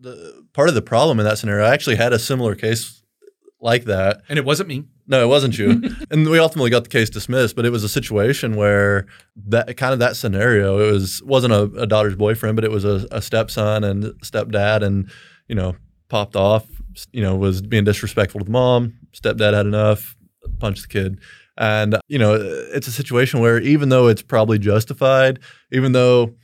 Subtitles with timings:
[0.00, 3.02] the part of the problem in that scenario, I actually had a similar case
[3.60, 4.22] like that.
[4.28, 4.84] And it wasn't me.
[5.06, 5.82] No, it wasn't you.
[6.10, 9.06] and we ultimately got the case dismissed, but it was a situation where
[9.46, 12.84] that kind of that scenario, it was wasn't a, a daughter's boyfriend, but it was
[12.84, 15.10] a, a stepson and stepdad and,
[15.48, 15.76] you know,
[16.08, 16.66] popped off,
[17.12, 18.94] you know, was being disrespectful to the mom.
[19.12, 20.16] Stepdad had enough,
[20.58, 21.20] punched the kid.
[21.56, 25.40] And, you know, it's a situation where even though it's probably justified,
[25.72, 26.34] even though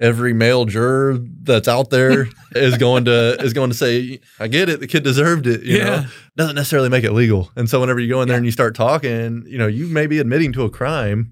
[0.00, 4.68] every male juror that's out there is going to is going to say, "I get
[4.68, 5.84] it, the kid deserved it." You Yeah.
[5.84, 6.04] know,
[6.36, 7.50] doesn't necessarily make it legal.
[7.56, 8.38] And so whenever you go in there Yeah.
[8.38, 11.30] and you start talking, you know, you may be admitting to a crime,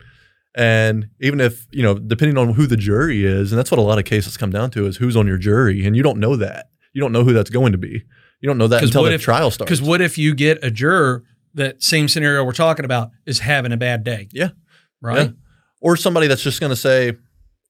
[0.55, 3.83] and even if you know, depending on who the jury is, and that's what a
[3.83, 6.37] lot of cases come down to is who's on your jury, and you don't know
[6.37, 6.66] that.
[6.93, 8.02] You don't know who that's going to be.
[8.41, 9.69] You don't know that until the if- trial starts.
[9.69, 11.24] Because what if you get a juror
[11.55, 14.29] that same scenario we're talking about is having a bad day?
[14.33, 14.51] Yeah.
[15.02, 15.27] Right.
[15.29, 15.33] Yeah.
[15.83, 17.12] or somebody that's just going to say,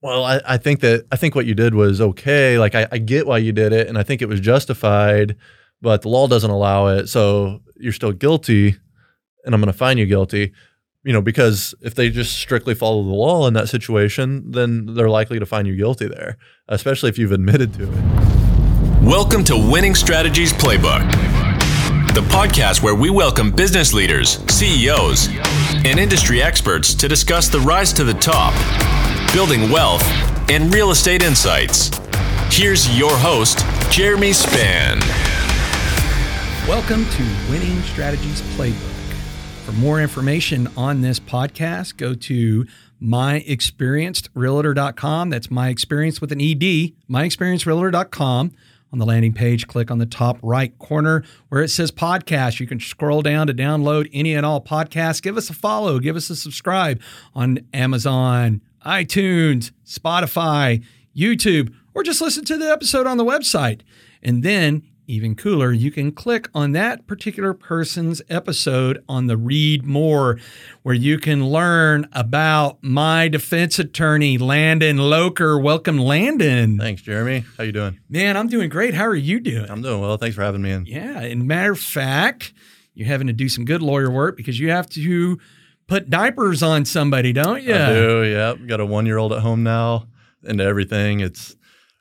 [0.02, 2.58] "Well, I, I think that I think what you did was okay.
[2.58, 5.36] Like I, I get why you did it, and I think it was justified,
[5.80, 8.76] but the law doesn't allow it, so you're still guilty,
[9.44, 10.52] and I'm going to find you guilty."
[11.04, 15.08] You know, because if they just strictly follow the law in that situation, then they're
[15.08, 18.36] likely to find you guilty there, especially if you've admitted to it.
[19.02, 21.08] Welcome to Winning Strategies Playbook,
[22.12, 25.28] the podcast where we welcome business leaders, CEOs,
[25.84, 28.52] and industry experts to discuss the rise to the top,
[29.36, 30.02] building wealth,
[30.50, 31.90] and real estate insights.
[32.50, 33.58] Here's your host,
[33.90, 34.98] Jeremy Span.
[36.66, 39.12] Welcome to Winning Strategies Playbook.
[39.66, 42.64] For more information on this podcast, go to
[43.02, 45.28] myexperiencedrealtor.com.
[45.28, 48.52] That's my experience with an ED, myexperiencedrealtor.com.
[48.92, 52.58] On the landing page, click on the top right corner where it says podcast.
[52.58, 55.20] You can scroll down to download any and all podcasts.
[55.20, 57.02] Give us a follow, give us a subscribe
[57.34, 60.84] on Amazon, iTunes, Spotify,
[61.14, 63.80] YouTube, or just listen to the episode on the website.
[64.22, 69.84] And then even cooler, you can click on that particular person's episode on the read
[69.84, 70.38] more,
[70.82, 75.58] where you can learn about my defense attorney, Landon Loker.
[75.58, 76.76] Welcome, Landon.
[76.78, 77.44] Thanks, Jeremy.
[77.56, 78.00] How you doing?
[78.08, 78.94] Man, I'm doing great.
[78.94, 79.70] How are you doing?
[79.70, 80.16] I'm doing well.
[80.16, 80.86] Thanks for having me in.
[80.86, 82.52] Yeah, and matter of fact,
[82.94, 85.38] you're having to do some good lawyer work because you have to
[85.88, 87.74] put diapers on somebody, don't you?
[87.74, 88.24] I do.
[88.24, 88.66] Yep.
[88.66, 90.08] Got a one year old at home now
[90.44, 91.20] and everything.
[91.20, 91.56] It's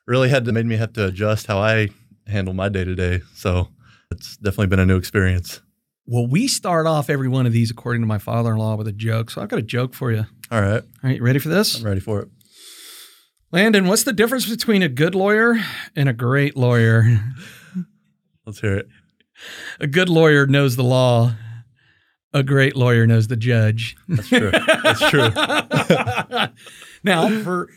[0.07, 1.89] really had to made me have to adjust how I
[2.27, 3.21] handle my day to day.
[3.35, 3.69] So
[4.11, 5.61] it's definitely been a new experience.
[6.07, 8.87] Well, we start off every one of these, according to my father in law, with
[8.87, 9.31] a joke.
[9.31, 10.25] So I've got a joke for you.
[10.51, 10.83] All right.
[10.83, 11.79] All right, you ready for this?
[11.79, 12.29] I'm ready for it.
[13.51, 15.55] Landon, what's the difference between a good lawyer
[15.95, 17.05] and a great lawyer?
[18.45, 18.87] Let's hear it.
[19.79, 21.33] A good lawyer knows the law.
[22.35, 23.95] A great lawyer knows the judge.
[24.09, 24.51] That's true.
[24.51, 25.29] That's true.
[27.03, 27.69] now, for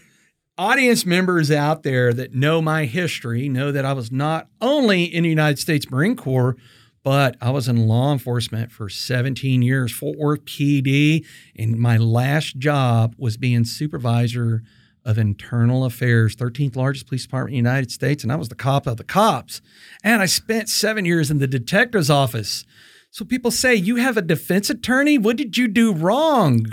[0.58, 5.22] audience members out there that know my history, know that I was not only in
[5.22, 6.56] the United States Marine Corps,
[7.04, 11.24] but I was in law enforcement for 17 years, Fort Worth PD.
[11.56, 14.64] And my last job was being supervisor
[15.04, 18.24] of internal affairs, 13th largest police department in the United States.
[18.24, 19.62] And I was the cop of the cops.
[20.02, 22.64] And I spent seven years in the detective's office.
[23.18, 25.18] So people say, You have a defense attorney?
[25.18, 26.72] What did you do wrong?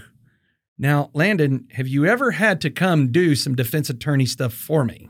[0.77, 5.09] Now, Landon, have you ever had to come do some defense attorney stuff for me?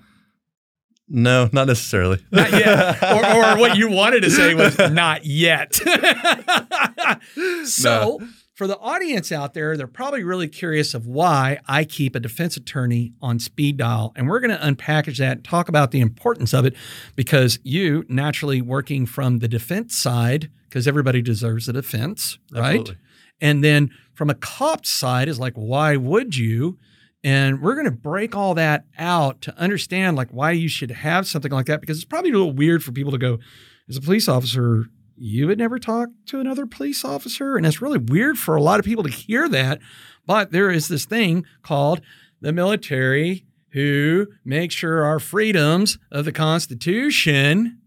[1.09, 2.23] No, not necessarily.
[2.31, 3.03] Not yet.
[3.03, 5.75] or, or what you wanted to say was not yet.
[7.65, 8.21] so,
[8.53, 12.55] for the audience out there, they're probably really curious of why I keep a defense
[12.55, 14.13] attorney on speed dial.
[14.15, 16.75] And we're going to unpackage that talk about the importance of it
[17.17, 22.81] because you, naturally working from the defense side, because everybody deserves a defense, right?
[22.81, 22.97] Absolutely.
[23.39, 26.77] And then from a cop side is like, why would you?
[27.23, 31.27] And we're going to break all that out to understand like why you should have
[31.27, 33.39] something like that because it's probably a little weird for people to go,
[33.87, 37.55] as a police officer, you would never talk to another police officer.
[37.55, 39.79] And it's really weird for a lot of people to hear that.
[40.25, 42.01] But there is this thing called
[42.41, 47.79] the military who makes sure our freedoms of the Constitution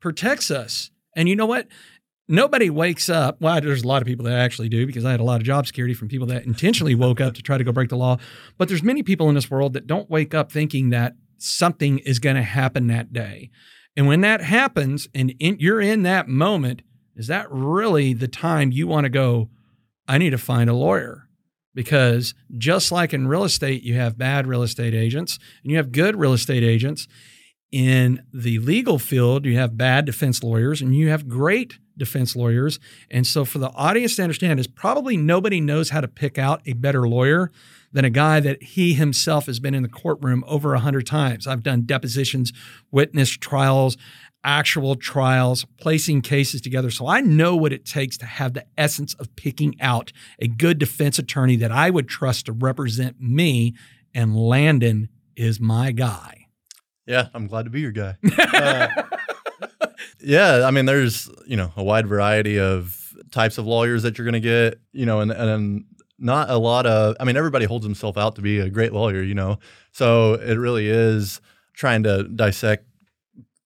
[0.00, 0.90] protects us.
[1.14, 1.68] And you know what?
[2.32, 3.42] Nobody wakes up.
[3.42, 5.46] Well, there's a lot of people that actually do because I had a lot of
[5.46, 8.16] job security from people that intentionally woke up to try to go break the law.
[8.56, 12.20] But there's many people in this world that don't wake up thinking that something is
[12.20, 13.50] going to happen that day.
[13.98, 16.80] And when that happens and in, you're in that moment,
[17.16, 19.50] is that really the time you want to go,
[20.08, 21.28] I need to find a lawyer?
[21.74, 25.92] Because just like in real estate, you have bad real estate agents and you have
[25.92, 27.06] good real estate agents.
[27.70, 32.78] In the legal field, you have bad defense lawyers and you have great defense lawyers.
[33.10, 36.62] And so, for the audience to understand, is probably nobody knows how to pick out
[36.66, 37.50] a better lawyer
[37.92, 41.46] than a guy that he himself has been in the courtroom over a hundred times.
[41.46, 42.52] I've done depositions,
[42.90, 43.96] witness trials,
[44.44, 46.90] actual trials, placing cases together.
[46.90, 50.78] So I know what it takes to have the essence of picking out a good
[50.78, 53.74] defense attorney that I would trust to represent me.
[54.14, 56.46] And Landon is my guy.
[57.06, 58.16] Yeah, I'm glad to be your guy.
[58.54, 58.88] Uh,
[60.22, 62.98] yeah, I mean, there's you know a wide variety of
[63.30, 65.84] types of lawyers that you're going to get, you know, and and
[66.18, 67.16] not a lot of.
[67.20, 69.58] I mean, everybody holds himself out to be a great lawyer, you know.
[69.92, 71.40] So it really is
[71.74, 72.86] trying to dissect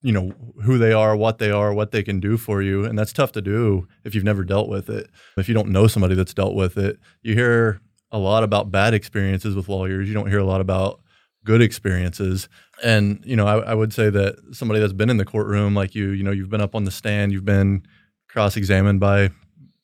[0.03, 0.33] you know
[0.63, 3.33] who they are, what they are, what they can do for you, and that's tough
[3.33, 5.11] to do if you've never dealt with it.
[5.37, 7.81] If you don't know somebody that's dealt with it, you hear
[8.13, 10.07] a lot about bad experiences with lawyers.
[10.07, 11.01] You don't hear a lot about
[11.47, 12.49] good experiences.
[12.83, 15.95] And you know, I, I would say that somebody that's been in the courtroom, like
[15.95, 17.87] you, you know, you've been up on the stand, you've been
[18.29, 19.31] cross-examined by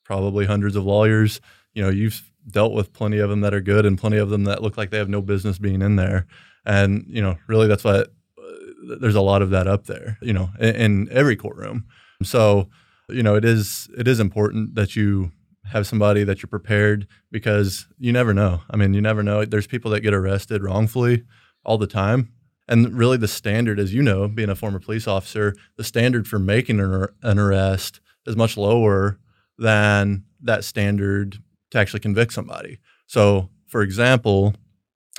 [0.04, 1.40] probably hundreds of lawyers.
[1.72, 4.44] You know, you've dealt with plenty of them that are good and plenty of them
[4.44, 6.26] that look like they have no business being in there.
[6.66, 10.32] And you know, really, that's what uh, there's a lot of that up there, you
[10.32, 11.86] know, in, in every courtroom.
[12.22, 12.68] So,
[13.08, 15.30] you know, it is it is important that you
[15.66, 18.60] have somebody that you're prepared because you never know.
[18.68, 19.44] I mean, you never know.
[19.44, 21.22] There's people that get arrested wrongfully
[21.64, 22.32] all the time.
[22.68, 26.38] And really, the standard, as you know, being a former police officer, the standard for
[26.38, 29.18] making an, arrest is much lower
[29.58, 31.38] than that standard
[31.70, 32.78] to actually convict somebody.
[33.06, 34.54] So, for example,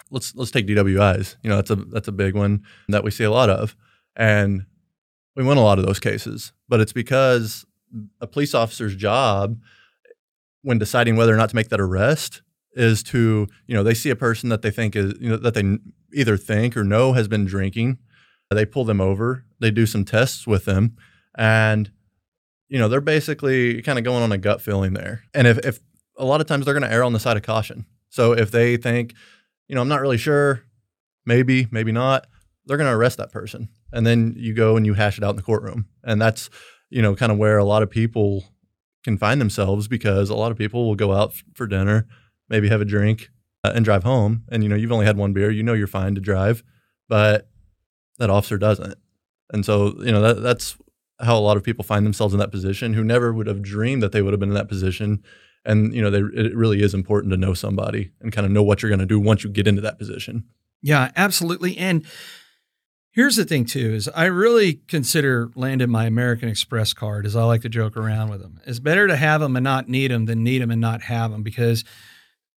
[0.10, 1.36] let's let's take DWIs.
[1.44, 3.76] You know, that's a that's a big one that we see a lot of,
[4.16, 4.66] and
[5.36, 6.54] we win a lot of those cases.
[6.70, 7.66] But it's because
[8.22, 9.60] a police officer's job,
[10.62, 12.42] when deciding whether or not to make that arrest,
[12.74, 15.54] is to you know they see a person that they think is you know that
[15.54, 15.78] they
[16.14, 17.98] either think or know has been drinking.
[18.52, 19.46] Uh, they pull them over.
[19.60, 20.96] They do some tests with them,
[21.36, 21.92] and
[22.70, 25.24] you know they're basically kind of going on a gut feeling there.
[25.34, 25.80] And if, if
[26.18, 27.86] a lot of times they're going to err on the side of caution.
[28.10, 29.16] So if they think
[29.68, 30.64] you know, I'm not really sure,
[31.26, 32.28] maybe, maybe not,
[32.66, 33.70] they're going to arrest that person.
[33.92, 35.88] And then you go and you hash it out in the courtroom.
[36.04, 36.50] And that's,
[36.90, 38.46] you know, kind of where a lot of people
[39.04, 42.08] can find themselves because a lot of people will go out for dinner,
[42.50, 43.30] maybe have a drink
[43.64, 44.44] uh, and drive home.
[44.50, 46.64] And, you know, you've only had one beer, you know, you're fine to drive,
[47.08, 47.50] but
[48.20, 48.96] that officer doesn't.
[49.52, 50.78] And so, you know, that, that's
[51.20, 54.04] how a lot of people find themselves in that position who never would have dreamed
[54.04, 55.24] that they would have been in that position.
[55.66, 58.64] And you know they, it really is important to know somebody and kind of know
[58.64, 60.44] what you're going to do once you get into that position.
[60.82, 61.78] Yeah absolutely.
[61.78, 62.06] And
[63.14, 67.44] here's the thing too is i really consider landon my american express card as i
[67.44, 70.26] like to joke around with them it's better to have them and not need them
[70.26, 71.84] than need them and not have them because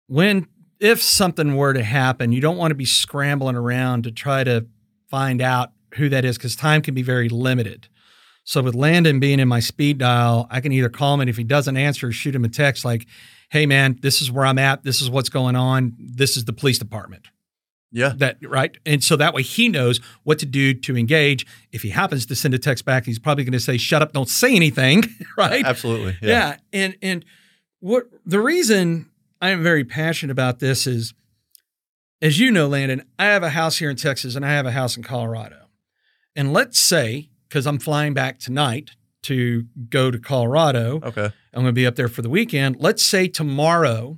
[0.08, 0.48] when
[0.84, 4.66] if something were to happen you don't want to be scrambling around to try to
[5.10, 7.88] find out who that is because time can be very limited
[8.46, 11.38] so with Landon being in my speed dial, I can either call him and if
[11.38, 13.08] he doesn't answer, shoot him a text like,
[13.50, 14.84] "Hey man, this is where I'm at.
[14.84, 15.96] This is what's going on.
[15.98, 17.28] This is the police department."
[17.92, 18.14] Yeah.
[18.18, 18.78] That right.
[18.86, 21.46] And so that way he knows what to do to engage.
[21.72, 24.12] If he happens to send a text back, he's probably going to say, "Shut up,
[24.12, 25.04] don't say anything."
[25.38, 25.64] right?
[25.64, 26.18] Absolutely.
[26.22, 26.30] Yeah.
[26.30, 26.58] yeah.
[26.74, 27.26] And and
[27.80, 29.10] what the reason
[29.44, 31.14] I am very passionate about this is
[32.22, 34.72] as you know, Landon, I have a house here in Texas and I have a
[34.72, 35.68] house in Colorado.
[36.34, 38.92] And let's say because I'm flying back tonight
[39.24, 41.02] to go to Colorado.
[41.04, 41.26] Okay.
[41.26, 42.78] I'm going to be up there for the weekend.
[42.80, 44.18] Let's say tomorrow,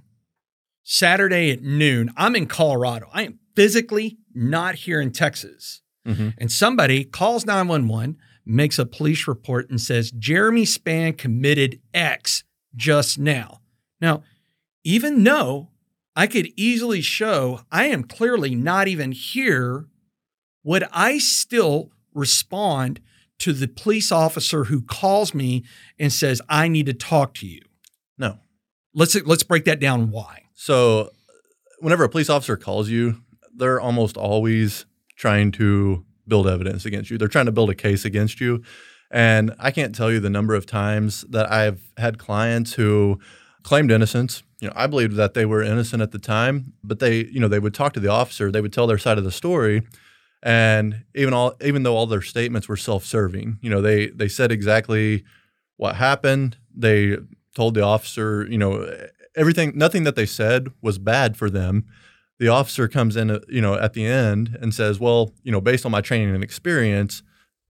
[0.83, 3.09] Saturday at noon, I'm in Colorado.
[3.11, 5.81] I am physically not here in Texas.
[6.07, 6.29] Mm-hmm.
[6.37, 12.43] And somebody calls 911, makes a police report, and says, Jeremy Span committed X
[12.75, 13.61] just now.
[13.99, 14.21] Now,
[14.85, 15.71] even though
[16.15, 19.87] I could easily show I am clearly not even here,
[20.63, 23.01] would I still respond
[23.39, 25.65] to the police officer who calls me
[25.99, 27.61] and says, I need to talk to you?
[28.17, 28.39] No.
[28.93, 30.43] Let's let's break that down why.
[30.53, 31.09] So
[31.79, 33.21] whenever a police officer calls you,
[33.53, 34.85] they're almost always
[35.17, 37.17] trying to build evidence against you.
[37.17, 38.63] They're trying to build a case against you.
[39.11, 43.19] And I can't tell you the number of times that I've had clients who
[43.63, 44.43] claimed innocence.
[44.65, 47.47] You know, I believed that they were innocent at the time, but they, you know,
[47.47, 49.83] they would talk to the officer, they would tell their side of the story,
[50.41, 54.51] and even all even though all their statements were self-serving you know they they said
[54.51, 55.23] exactly
[55.77, 57.17] what happened they
[57.55, 58.87] told the officer you know
[59.35, 61.85] everything nothing that they said was bad for them.
[62.39, 65.85] The officer comes in you know at the end and says well you know based
[65.85, 67.23] on my training and experience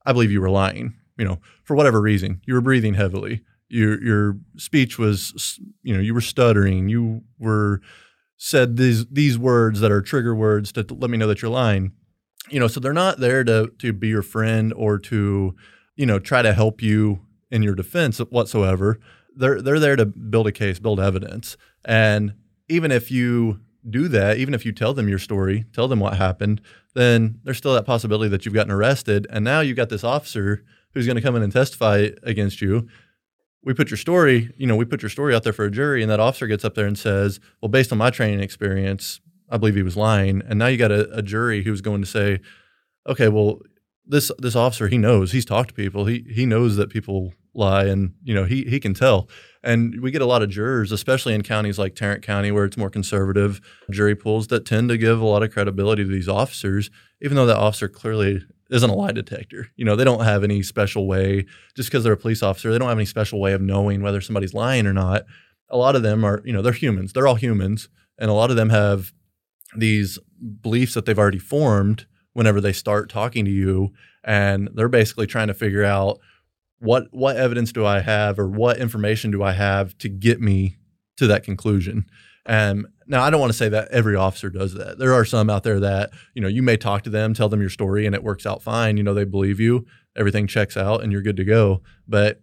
[0.06, 4.01] i believe you were lying you know for whatever reason you were breathing heavily your
[4.03, 7.81] your speech was you know you were stuttering you were
[8.38, 11.91] said these these words that are trigger words to let me know that you're lying
[12.50, 15.55] you know, so they're not there to to be your friend or to,
[15.95, 19.00] you know, try to help you in your defense whatsoever.
[19.36, 21.57] They're they're there to build a case, build evidence.
[21.84, 22.34] And
[22.69, 26.17] even if you do that, even if you tell them your story, tell them what
[26.17, 26.62] happened,
[26.95, 29.27] then there's still that possibility that you've gotten arrested.
[29.29, 32.88] And now you've got this officer who's going to come in and testify against you.
[33.65, 36.01] We put your story, you know, we put your story out there for a jury,
[36.01, 39.19] and that officer gets up there and says, Well, based on my training experience,
[39.50, 40.41] I believe he was lying.
[40.48, 42.39] And now you got a, a jury who's going to say,
[43.10, 43.60] Okay, well,
[44.05, 47.86] this this officer, he knows, he's talked to people, he he knows that people lie
[47.86, 49.29] and you know he he can tell.
[49.63, 52.77] And we get a lot of jurors especially in counties like Tarrant County where it's
[52.77, 56.91] more conservative jury pools that tend to give a lot of credibility to these officers
[57.22, 58.43] even though that officer clearly
[58.75, 62.13] isn't a lie detector you know they don't have any special way just because they're
[62.13, 64.94] a police officer they don't have any special way of knowing whether somebody's lying or
[64.94, 65.24] not
[65.70, 67.89] a lot of them are you know they're humans they're all humans
[68.20, 69.13] and a lot of them have
[69.77, 70.20] these
[70.62, 73.91] beliefs that they've already formed whenever they start talking to you
[74.24, 76.20] and they're basically trying to figure out
[76.79, 80.77] what what evidence do I have or what information do I have to get me
[81.17, 82.05] to that conclusion?
[82.46, 84.98] And now I don't want to say that every officer does that.
[84.98, 87.62] There are some out there that, you know, you may talk to them, tell them
[87.62, 89.86] your story and it works out fine, you know, they believe you,
[90.16, 91.82] everything checks out and you're good to go.
[92.08, 92.42] But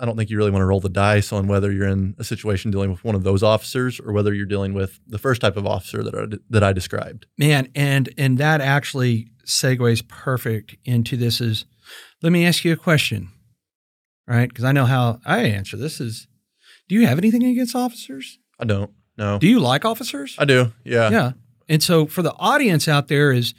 [0.00, 2.24] I don't think you really want to roll the dice on whether you're in a
[2.24, 5.56] situation dealing with one of those officers or whether you're dealing with the first type
[5.56, 7.26] of officer that I, that I described.
[7.36, 11.64] Man, and and that actually segues perfect into this is
[12.22, 13.30] let me ask you a question
[14.28, 14.48] right?
[14.48, 16.28] Because I know how I answer this is
[16.88, 18.38] do you have anything against officers?
[18.60, 18.90] I don't.
[19.18, 19.38] No.
[19.38, 20.36] Do you like officers?
[20.38, 20.72] I do.
[20.84, 21.10] Yeah.
[21.10, 21.32] Yeah.
[21.68, 23.52] And so for the audience out there is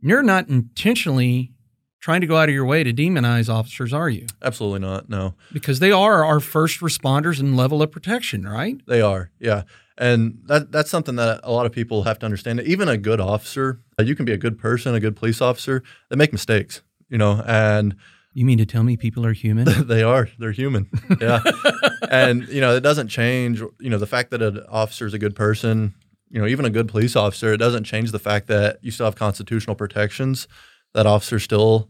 [0.00, 1.52] you're not intentionally
[1.98, 4.26] trying to go out of your way to demonize officers, are you?
[4.42, 5.08] Absolutely not.
[5.08, 5.34] No.
[5.52, 8.80] Because they are our first responders and level of protection, right?
[8.86, 9.32] They are.
[9.40, 9.62] Yeah.
[9.98, 12.60] And that that's something that a lot of people have to understand.
[12.60, 16.16] Even a good officer, you can be a good person, a good police officer, they
[16.16, 17.96] make mistakes, you know, and
[18.36, 19.64] you mean to tell me people are human?
[19.86, 20.28] they are.
[20.38, 20.90] They're human.
[21.22, 21.40] Yeah.
[22.10, 25.18] and, you know, it doesn't change, you know, the fact that an officer is a
[25.18, 25.94] good person,
[26.28, 29.06] you know, even a good police officer, it doesn't change the fact that you still
[29.06, 30.48] have constitutional protections.
[30.92, 31.88] That officer still,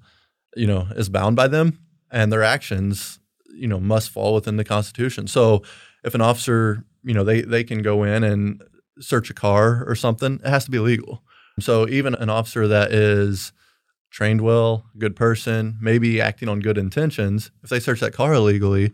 [0.54, 1.80] you know, is bound by them
[2.12, 3.18] and their actions,
[3.52, 5.26] you know, must fall within the Constitution.
[5.26, 5.64] So
[6.04, 8.62] if an officer, you know, they, they can go in and
[9.00, 11.24] search a car or something, it has to be legal.
[11.58, 13.50] So even an officer that is,
[14.16, 18.90] trained well, good person, maybe acting on good intentions, if they search that car illegally,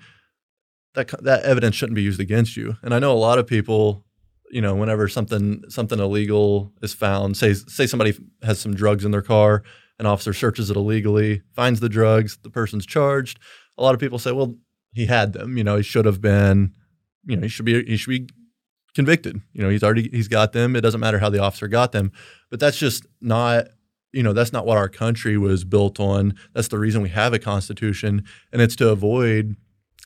[0.94, 2.76] that that evidence shouldn't be used against you.
[2.82, 4.04] And I know a lot of people,
[4.50, 9.12] you know, whenever something something illegal is found, say say somebody has some drugs in
[9.12, 9.62] their car,
[10.00, 13.38] an officer searches it illegally, finds the drugs, the person's charged.
[13.78, 14.56] A lot of people say, well,
[14.92, 16.74] he had them, you know, he should have been,
[17.26, 18.28] you know, he should be he should be
[18.96, 19.40] convicted.
[19.52, 20.74] You know, he's already he's got them.
[20.74, 22.10] It doesn't matter how the officer got them.
[22.50, 23.68] But that's just not
[24.12, 26.34] you know that's not what our country was built on.
[26.54, 29.56] That's the reason we have a constitution and it's to avoid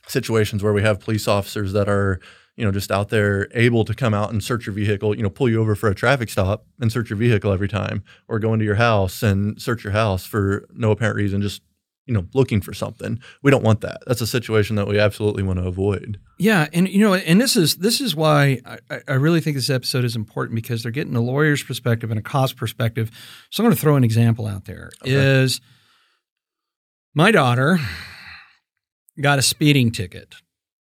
[0.07, 2.19] situations where we have police officers that are
[2.55, 5.29] you know just out there able to come out and search your vehicle you know
[5.29, 8.53] pull you over for a traffic stop and search your vehicle every time or go
[8.53, 11.61] into your house and search your house for no apparent reason just
[12.07, 13.19] you know looking for something.
[13.43, 13.99] We don't want that.
[14.07, 16.19] That's a situation that we absolutely want to avoid.
[16.39, 19.69] Yeah and you know and this is this is why I, I really think this
[19.69, 23.11] episode is important because they're getting a lawyer's perspective and a cost perspective.
[23.51, 24.89] So i'm going to throw an example out there.
[25.03, 25.11] Okay.
[25.13, 25.61] Is
[27.13, 27.79] my daughter
[29.21, 30.35] got a speeding ticket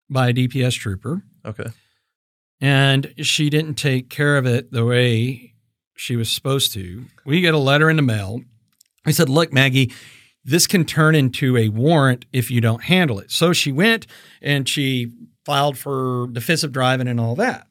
[0.09, 1.23] by a dps trooper.
[1.45, 1.69] Okay.
[2.61, 5.53] And she didn't take care of it the way
[5.97, 7.05] she was supposed to.
[7.25, 8.41] We get a letter in the mail.
[9.05, 9.93] I said look maggie
[10.45, 13.31] this can turn into a warrant if you don't handle it.
[13.31, 14.05] So she went
[14.41, 15.11] and she
[15.43, 17.67] filed for defensive driving and all that.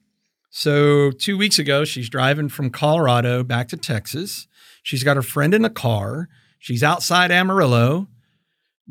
[0.50, 4.48] So two weeks ago, she's driving from Colorado back to Texas.
[4.82, 6.28] She's got her friend in the car.
[6.58, 8.08] She's outside Amarillo,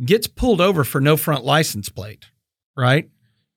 [0.05, 2.25] gets pulled over for no front license plate,
[2.77, 3.09] right?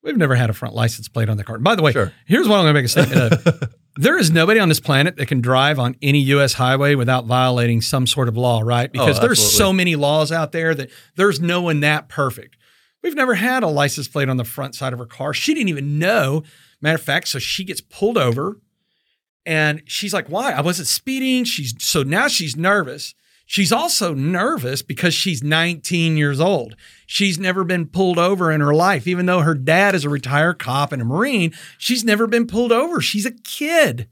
[0.02, 1.58] We've never had a front license plate on the car.
[1.58, 2.12] By the way, sure.
[2.26, 3.74] here's what I'm going to make a statement of.
[3.96, 6.54] there is nobody on this planet that can drive on any U.S.
[6.54, 8.90] highway without violating some sort of law, right?
[8.90, 12.56] Oh, because oh, there's so many laws out there that there's no one that perfect.
[13.02, 15.32] We've never had a license plate on the front side of her car.
[15.32, 16.42] She didn't even know.
[16.80, 18.60] Matter of fact, so she gets pulled over
[19.46, 20.52] and she's like, Why?
[20.52, 21.44] I wasn't speeding.
[21.44, 23.14] She's so now she's nervous.
[23.48, 26.74] She's also nervous because she's 19 years old.
[27.06, 29.06] She's never been pulled over in her life.
[29.06, 32.72] Even though her dad is a retired cop and a Marine, she's never been pulled
[32.72, 33.00] over.
[33.00, 34.08] She's a kid.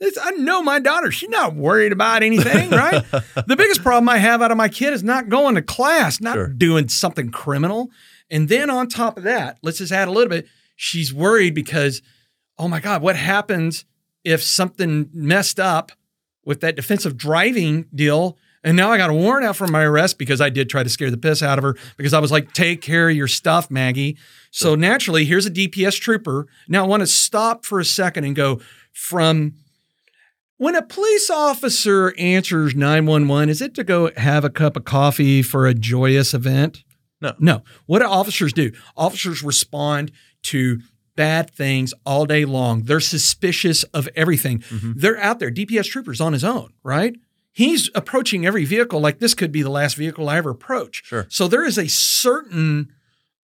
[0.00, 1.12] It's, I know my daughter.
[1.12, 3.04] She's not worried about anything, right?
[3.12, 6.34] the biggest problem I have out of my kid is not going to class, not
[6.34, 6.48] sure.
[6.48, 7.90] doing something criminal.
[8.28, 10.48] And then on top of that, let's just add a little bit.
[10.74, 12.02] She's worried because,
[12.58, 13.84] oh my God, what happens
[14.24, 15.92] if something messed up
[16.44, 20.18] with that defensive driving deal And now I got a warrant out for my arrest
[20.18, 22.52] because I did try to scare the piss out of her because I was like,
[22.52, 24.16] take care of your stuff, Maggie.
[24.50, 26.46] So naturally, here's a DPS trooper.
[26.68, 28.60] Now I want to stop for a second and go
[28.92, 29.54] from
[30.58, 35.42] when a police officer answers 911, is it to go have a cup of coffee
[35.42, 36.84] for a joyous event?
[37.20, 37.34] No.
[37.40, 37.62] No.
[37.86, 38.70] What do officers do?
[38.96, 40.12] Officers respond
[40.44, 40.80] to
[41.16, 42.84] bad things all day long.
[42.84, 44.60] They're suspicious of everything.
[44.60, 44.94] Mhm.
[44.96, 45.50] They're out there.
[45.50, 47.16] DPS troopers on his own, right?
[47.52, 51.02] He's approaching every vehicle like this could be the last vehicle I ever approach.
[51.04, 51.26] Sure.
[51.28, 52.92] So there is a certain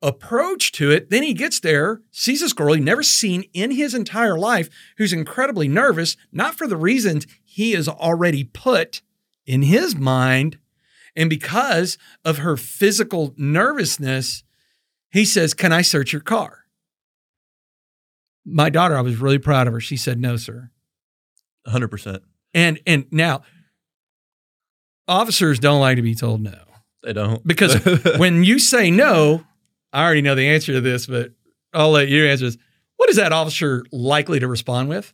[0.01, 1.11] approach to it.
[1.11, 5.13] Then he gets there, sees this girl he'd never seen in his entire life, who's
[5.13, 9.03] incredibly nervous, not for the reasons he has already put
[9.45, 10.59] in his mind.
[11.17, 14.45] And because of her physical nervousness,
[15.11, 16.58] he says, Can I search your car?
[18.51, 19.81] My daughter, I was really proud of her.
[19.81, 20.71] She said, No, sir.
[21.67, 22.21] 100%.
[22.55, 23.43] And and now
[25.07, 26.59] officers don't like to be told no.
[27.03, 27.47] They don't.
[27.47, 27.77] Because
[28.19, 29.45] when you say no,
[29.93, 31.33] I already know the answer to this, but
[31.73, 32.59] I'll let you answer this.
[32.97, 35.13] What is that officer likely to respond with?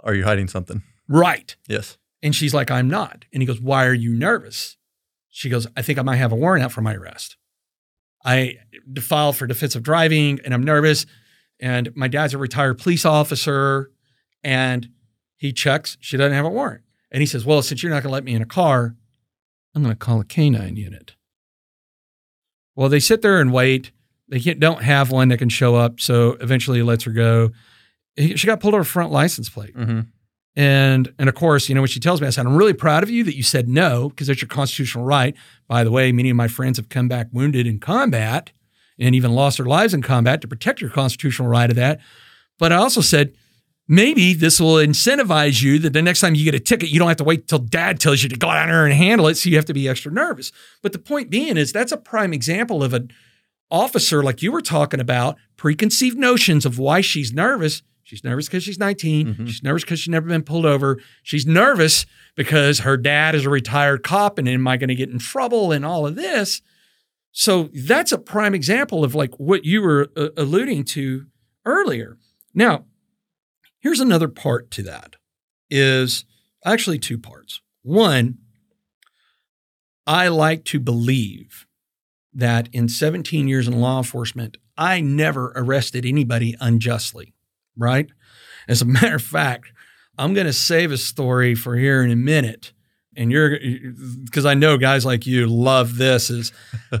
[0.00, 0.82] Are you hiding something?
[1.08, 1.56] Right.
[1.66, 1.98] Yes.
[2.22, 3.24] And she's like, I'm not.
[3.32, 4.76] And he goes, Why are you nervous?
[5.30, 7.36] She goes, I think I might have a warrant out for my arrest.
[8.24, 8.56] I
[9.00, 11.06] filed for defensive driving and I'm nervous.
[11.60, 13.90] And my dad's a retired police officer.
[14.44, 14.88] And
[15.36, 16.82] he checks, she doesn't have a warrant.
[17.10, 18.94] And he says, Well, since you're not going to let me in a car,
[19.74, 21.14] I'm going to call a canine unit.
[22.74, 23.92] Well, they sit there and wait.
[24.28, 26.00] They can't, don't have one that can show up.
[26.00, 27.50] So eventually he lets her go.
[28.16, 29.74] She got pulled over front license plate.
[29.76, 30.00] Mm-hmm.
[30.56, 33.04] And and of course, you know what she tells me, I said, I'm really proud
[33.04, 35.36] of you that you said no, because that's your constitutional right.
[35.68, 38.50] By the way, many of my friends have come back wounded in combat
[38.98, 42.00] and even lost their lives in combat to protect your constitutional right of that.
[42.58, 43.34] But I also said,
[43.86, 47.08] maybe this will incentivize you that the next time you get a ticket, you don't
[47.08, 49.36] have to wait till dad tells you to go down there and handle it.
[49.36, 50.52] So you have to be extra nervous.
[50.82, 53.10] But the point being is that's a prime example of an
[53.70, 57.82] officer, like you were talking about, preconceived notions of why she's nervous.
[58.02, 59.34] She's nervous because she's 19.
[59.34, 59.46] Mhm.
[59.46, 60.98] She's nervous because she's never been pulled over.
[61.22, 65.10] She's nervous because her dad is a retired cop and am I going to get
[65.10, 66.62] in trouble and all of this?
[67.32, 71.26] So that's a prime example of like what you were uh, alluding to
[71.64, 72.16] earlier.
[72.54, 72.86] Now,
[73.78, 75.16] here's another part to that
[75.70, 76.24] is
[76.64, 77.60] actually two parts.
[77.82, 78.38] One,
[80.06, 81.66] I like to believe
[82.32, 87.34] that in 17 years in law enforcement, I never arrested anybody unjustly,
[87.76, 88.08] right?
[88.68, 89.72] As a matter of fact,
[90.16, 92.72] I'm going to save a story for here in a minute.
[93.18, 93.58] And you're,
[94.24, 96.52] because I know guys like you love this, is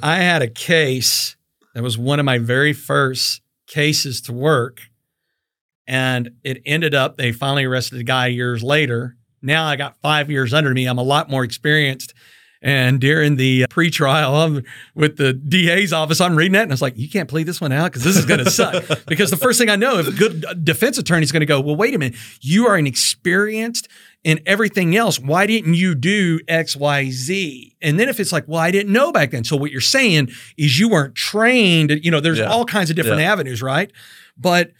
[0.02, 1.36] I had a case
[1.74, 4.80] that was one of my very first cases to work.
[5.86, 9.16] And it ended up, they finally arrested the guy years later.
[9.40, 10.86] Now I got five years under me.
[10.86, 12.14] I'm a lot more experienced.
[12.60, 16.74] And during the uh, pretrial I'm with the DA's office, I'm reading that and I
[16.74, 18.84] was like, you can't plead this one out because this is going to suck.
[19.06, 21.46] because the first thing I know, if a good uh, defense attorney is going to
[21.46, 23.86] go, well, wait a minute, you are an experienced
[24.24, 25.20] in everything else.
[25.20, 27.76] Why didn't you do X, Y, Z?
[27.80, 29.44] And then if it's like, well, I didn't know back then.
[29.44, 31.92] So what you're saying is you weren't trained.
[32.02, 32.46] You know, there's Yeah.
[32.50, 33.30] all kinds of different Yeah.
[33.32, 33.92] avenues, right?
[34.36, 34.72] But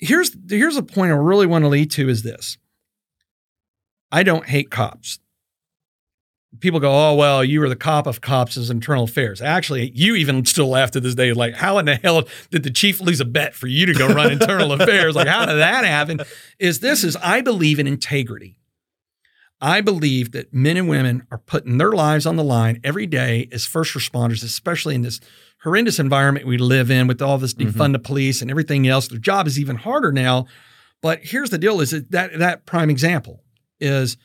[0.00, 2.56] here's here's a point I really want to lead to is this.
[4.10, 5.18] I don't hate cops.
[6.60, 9.42] People go, oh well, you were the cop of cops as internal affairs.
[9.42, 12.70] Actually, you even still laugh to this day, like, how in the hell did the
[12.70, 15.14] chief lose a bet for you to go run internal affairs?
[15.14, 16.20] Like, how did that happen?
[16.58, 18.58] Is this is I believe in integrity.
[19.60, 23.48] I believe that men and women are putting their lives on the line every day
[23.52, 25.20] as first responders, especially in this
[25.64, 27.72] horrendous environment we live in with all this Mhm.
[27.72, 29.08] defund the police and everything else.
[29.08, 30.46] Their job is even harder now.
[31.02, 33.42] But here's the deal: is that, that prime example
[33.80, 34.16] is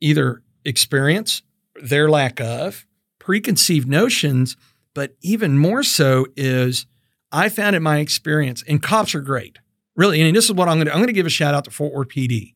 [0.00, 1.42] either experience,
[1.82, 2.86] their lack of
[3.18, 4.56] preconceived notions,
[4.94, 6.86] but even more so is
[7.30, 9.58] I found in my experience, and cops are great,
[9.96, 10.20] really.
[10.20, 11.70] And this is what I'm going to I'm going to give a shout out to
[11.70, 12.54] Fort Worth PD.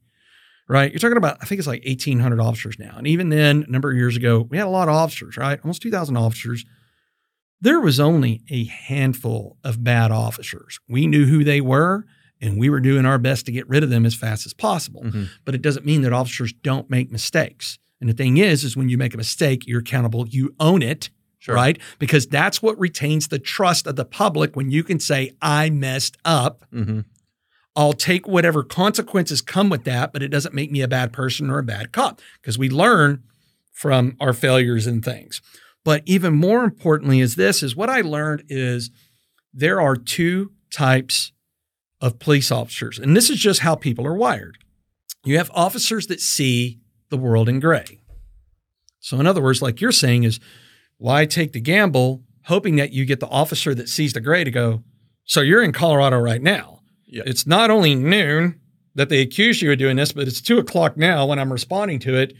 [0.68, 3.70] Right, you're talking about I think it's like 1,800 officers now, and even then, a
[3.70, 5.60] number of years ago, we had a lot of officers, right?
[5.62, 6.64] Almost 2,000 officers.
[7.60, 10.78] There was only a handful of bad officers.
[10.88, 12.04] We knew who they were,
[12.40, 15.02] and we were doing our best to get rid of them as fast as possible
[15.04, 15.28] Mhm.
[15.44, 17.78] but it doesn't mean that officers don't make mistakes.
[18.00, 21.10] And the thing is, is when you make a mistake, you're accountable, you own it,
[21.38, 21.54] Sure.
[21.54, 21.78] right?
[21.98, 26.16] Because that's what retains the trust of the public when you can say, I messed
[26.24, 26.64] up.
[26.72, 27.00] Mm-hmm.
[27.76, 31.50] I'll take whatever consequences come with that, but it doesn't make me a bad person
[31.50, 33.22] or a bad cop because we learn
[33.72, 35.42] from our failures and things.
[35.84, 38.90] But even more importantly is this is what I learned is
[39.52, 41.32] there are two types
[42.00, 42.98] of police officers.
[42.98, 44.58] And this is just how people are wired.
[45.24, 46.80] You have officers that see
[47.16, 48.00] the world in gray.
[49.00, 50.40] So, in other words, like you're saying, is
[50.98, 54.50] why take the gamble hoping that you get the officer that sees the gray to
[54.50, 54.82] go,
[55.24, 56.80] so you're in Colorado right now.
[57.06, 57.24] Yeah.
[57.26, 58.60] It's not only noon
[58.94, 61.98] that they accuse you of doing this, but it's two o'clock now when I'm responding
[62.00, 62.34] to it,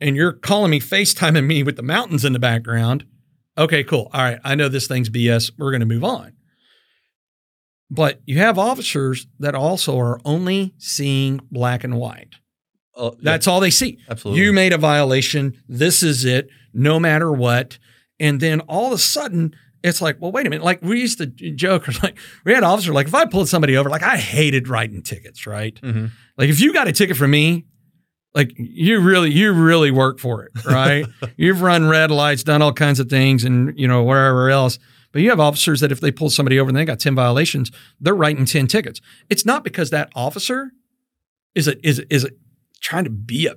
[0.00, 3.04] and you're calling me, FaceTiming me with the mountains in the background.
[3.58, 4.10] Okay, cool.
[4.12, 4.38] All right.
[4.42, 5.52] I know this thing's BS.
[5.58, 6.32] We're going to move on.
[7.90, 12.36] But you have officers that also are only seeing black and white.
[13.00, 13.98] Yeah, That's all they see.
[14.08, 14.42] absolutely.
[14.44, 15.60] You made a violation.
[15.68, 17.78] This is it, no matter what.
[18.18, 20.64] And then all of a sudden, it's like, well, wait a minute.
[20.64, 23.48] Like we used to joke, or like we had an officer, like if I pulled
[23.48, 25.74] somebody over, like I hated writing tickets, right?
[25.82, 26.10] Mhm.
[26.36, 27.64] Like if you got a ticket from me,
[28.34, 31.06] like you really, you really work for it, right?
[31.36, 34.78] You've run red lights, done all kinds of things, and you know wherever else.
[35.12, 37.72] But you have officers that if they pull somebody over and they got ten violations,
[38.00, 39.00] they're writing ten tickets.
[39.30, 40.70] It's not because that officer
[41.56, 42.28] is a is a, is a,
[42.80, 43.56] trying to be a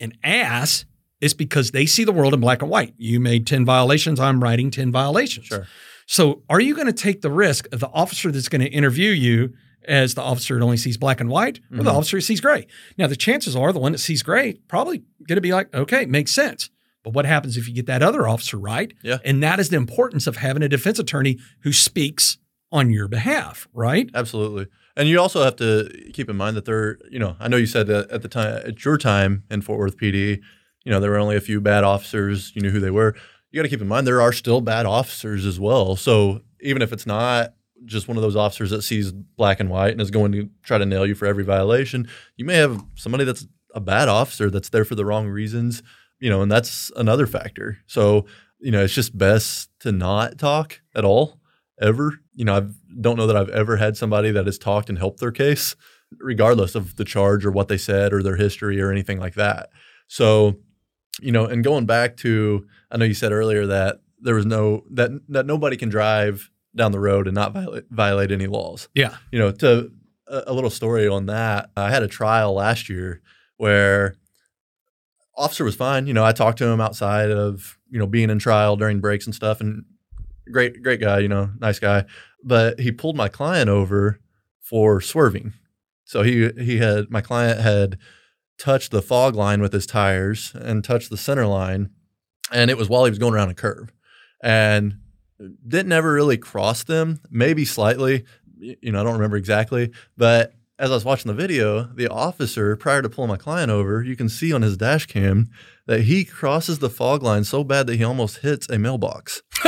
[0.00, 0.84] an ass.
[1.22, 2.92] is because they see the world in black and white.
[2.98, 4.20] You made ten violations.
[4.20, 5.46] I'm writing ten violations.
[5.46, 5.66] Sure.
[6.06, 9.10] So, are you going to take the risk of the officer that's going to interview
[9.12, 9.54] you
[9.88, 11.94] as the officer that only sees black and white or the Mhm.
[11.94, 12.66] officer who sees gray?
[12.98, 16.04] Now, the chances are the one that sees gray probably going to be like, okay,
[16.04, 16.68] makes sense.
[17.02, 18.92] But what happens if you get that other officer right?
[19.02, 19.18] Yeah.
[19.24, 22.36] And that is the importance of having a defense attorney who speaks
[22.70, 24.10] on your behalf, right?
[24.14, 24.66] Absolutely.
[24.96, 27.66] And you also have to keep in mind that there, you know, I know you
[27.66, 30.40] said that at the time, at your time in Fort Worth PD,
[30.84, 32.52] you know, there were only a few bad officers.
[32.54, 33.14] You knew who they were.
[33.50, 35.96] You got to keep in mind there are still bad officers as well.
[35.96, 37.54] So even if it's not
[37.84, 40.78] just one of those officers that sees black and white and is going to try
[40.78, 44.70] to nail you for every violation, you may have somebody that's a bad officer that's
[44.70, 45.82] there for the wrong reasons,
[46.18, 47.78] you know, and that's another factor.
[47.86, 48.26] So,
[48.58, 51.38] you know, it's just best to not talk at all
[51.80, 52.18] ever.
[52.32, 52.62] You know, I
[53.00, 55.76] don't know that I've ever had somebody that has talked and helped their case,
[56.18, 59.70] regardless of the charge or what they said or their history or anything like that.
[60.08, 60.56] So,
[61.20, 64.84] you know, and going back to, I know you said earlier that there was no
[64.92, 68.88] that that nobody can drive down the road and not violate violate any laws.
[68.94, 69.16] Yeah.
[69.30, 69.90] You know, to
[70.28, 73.22] a, a little story on that, I had a trial last year
[73.56, 74.16] where
[75.36, 76.06] officer was fine.
[76.06, 79.26] You know, I talked to him outside of you know being in trial during breaks
[79.26, 79.84] and stuff, and
[80.50, 81.18] great great guy.
[81.20, 82.04] You know, nice guy.
[82.42, 84.20] But he pulled my client over
[84.60, 85.52] for swerving.
[86.04, 87.98] So he he had my client had
[88.58, 91.90] touched the fog line with his tires and touched the center line,
[92.52, 93.92] and it was while he was going around a curve,
[94.42, 94.98] and
[95.66, 97.20] didn't ever really cross them.
[97.30, 98.24] Maybe slightly.
[98.58, 102.76] You know, I don't remember exactly, but as I was watching the video, the officer,
[102.76, 105.48] prior to pulling my client over, you can see on his dash cam
[105.86, 109.42] that he crosses the fog line so bad that he almost hits a mailbox.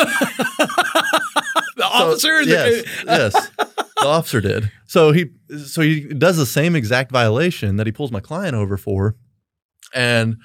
[1.99, 4.71] The So, yes, yes, the officer did.
[4.87, 5.31] So he,
[5.65, 9.17] so he does the same exact violation that he pulls my client over for,
[9.95, 10.37] and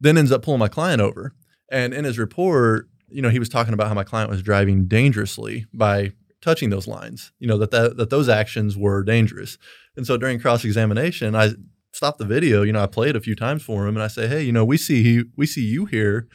[0.00, 1.34] then ends up pulling my client over.
[1.70, 4.86] And in his report, you know, he was talking about how my client was driving
[4.86, 7.32] dangerously by touching those lines.
[7.38, 9.58] You know that that, that those actions were dangerous.
[9.96, 11.50] And so during cross examination, I
[11.92, 12.62] stopped the video.
[12.62, 14.64] You know, I played a few times for him, and I say, hey, you know,
[14.64, 16.28] we see we see you here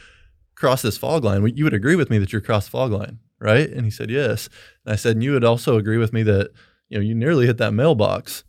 [0.55, 1.45] cross this fog line.
[1.55, 3.69] You would agree with me that you're across the fog line, right?
[3.69, 4.50] And he said, yes.
[4.86, 6.52] And I said, and you would also agree with me that
[6.89, 8.43] you know you nearly hit that mailbox.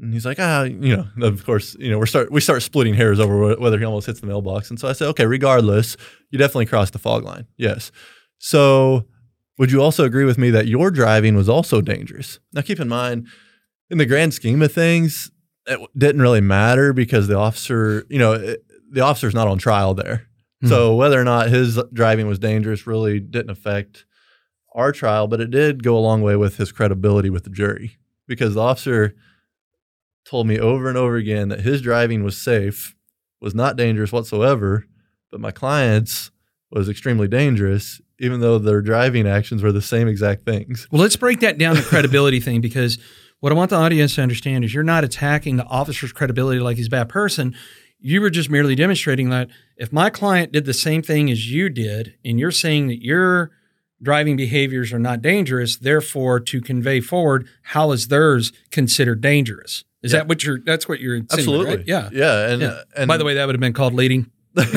[0.00, 2.94] And he's like, ah, you know, of course, you know, we start we start splitting
[2.94, 4.70] hairs over whether he almost hits the mailbox.
[4.70, 5.96] And so I said, okay, regardless,
[6.30, 7.46] you definitely crossed the fog line.
[7.56, 7.90] Yes.
[8.38, 9.06] So
[9.58, 12.38] would you also agree with me that your driving was also dangerous?
[12.52, 13.26] Now, keep in mind,
[13.90, 15.32] in the grand scheme of things,
[15.66, 19.94] it didn't really matter because the officer, you know, it, the officer's not on trial
[19.94, 20.28] there.
[20.64, 24.04] So whether or not his driving was dangerous really didn't affect
[24.74, 27.96] our trial, but it did go a long way with his credibility with the jury
[28.26, 29.14] because the officer
[30.24, 32.94] told me over and over again that his driving was safe,
[33.40, 34.86] was not dangerous whatsoever,
[35.30, 36.30] but my client's
[36.70, 40.86] was extremely dangerous, even though their driving actions were the same exact things.
[40.90, 42.98] Well, let's break that down the credibility thing because
[43.40, 46.76] what I want the audience to understand is you're not attacking the officer's credibility like
[46.76, 47.54] he's a bad person.
[48.00, 51.68] You were just merely demonstrating that if my client did the same thing as you
[51.68, 53.50] did, and you're saying that your
[54.02, 59.84] driving behaviors are not dangerous, therefore, to convey forward, how is theirs considered dangerous?
[60.02, 60.20] Is Yeah.
[60.20, 60.60] that what you're?
[60.64, 61.76] That's what you're Absolutely.
[61.76, 61.84] right?
[61.86, 62.08] Yeah.
[62.12, 62.48] Yeah.
[62.50, 62.80] And, Yeah.
[62.96, 64.30] and By the way, that would have been called leading.
[64.56, 64.72] leading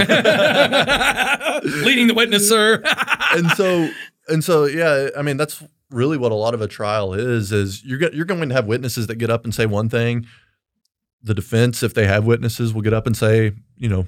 [2.07, 2.81] the witness, sir.
[3.35, 3.89] and so
[4.27, 7.83] and so yeah i mean that's really what a lot of a trial is is
[7.83, 10.25] you're you're going to have witnesses that get up and say one thing
[11.23, 14.07] the defense if they have witnesses will get up and say you know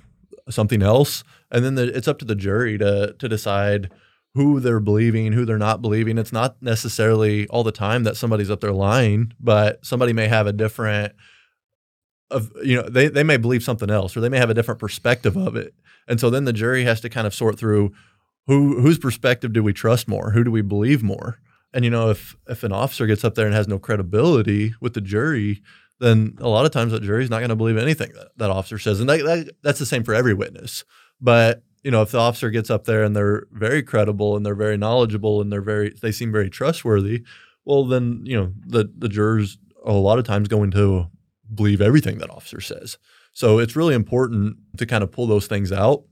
[0.49, 3.91] something else and then the, it's up to the jury to to decide
[4.35, 6.17] who they're believing who they're not believing.
[6.17, 10.47] It's not necessarily all the time that somebody's up there lying but somebody may have
[10.47, 11.13] a different
[12.33, 14.79] of you know they they may believe something else or they may have a different
[14.79, 15.73] perspective of it,
[16.07, 17.93] and so then the jury has to kind of sort through
[18.47, 21.39] who whose perspective do we trust more, who do we believe more,
[21.73, 24.93] and you know if if an officer gets up there and has no credibility with
[24.93, 25.61] the jury,
[25.99, 28.79] then a lot of times that jury's not going to believe anything that that officer
[28.79, 30.83] says, and that, that, that's the same for every witness.
[31.21, 34.55] But you know, if the officer gets up there and they're very credible and they're
[34.55, 37.23] very knowledgeable and they're very they seem very trustworthy,
[37.65, 41.07] well then you know the the jurors are a lot of times going to
[41.53, 42.97] believe everything that officer says.
[43.33, 46.03] So it's really important to kind of pull those things out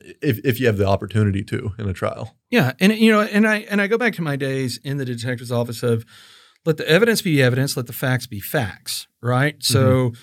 [0.00, 2.36] if if you have the opportunity to in a trial.
[2.50, 5.04] Yeah, and you know, and I and I go back to my days in the
[5.04, 6.04] detective's office of
[6.64, 9.56] let the evidence be evidence, let the facts be facts, right?
[9.62, 10.14] So Mm-hmm.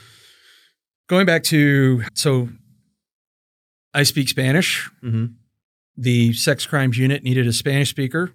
[1.08, 2.50] going back to so
[3.94, 4.90] I speak Spanish.
[5.04, 5.26] Mm-hmm.
[5.98, 8.32] The sex crimes unit needed a Spanish speaker.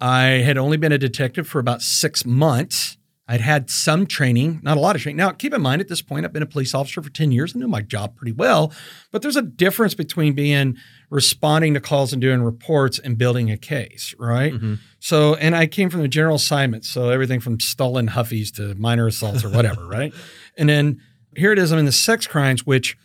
[0.00, 2.96] I had only been a detective for about six months.
[3.28, 5.16] I'd had some training, not a lot of training.
[5.16, 7.56] Now, keep in mind, at this point, I've been a police officer for 10 years.
[7.56, 8.72] I knew my job pretty well,
[9.10, 10.76] but there's a difference between being
[11.10, 14.52] responding to calls and doing reports and building a case, right?
[14.52, 14.74] Mm-hmm.
[15.00, 16.84] So, and I came from the general assignment.
[16.84, 20.14] So, everything from stolen huffies to minor assaults or whatever, right?
[20.56, 21.00] And then
[21.36, 22.96] here it is, I'm in the sex crimes, which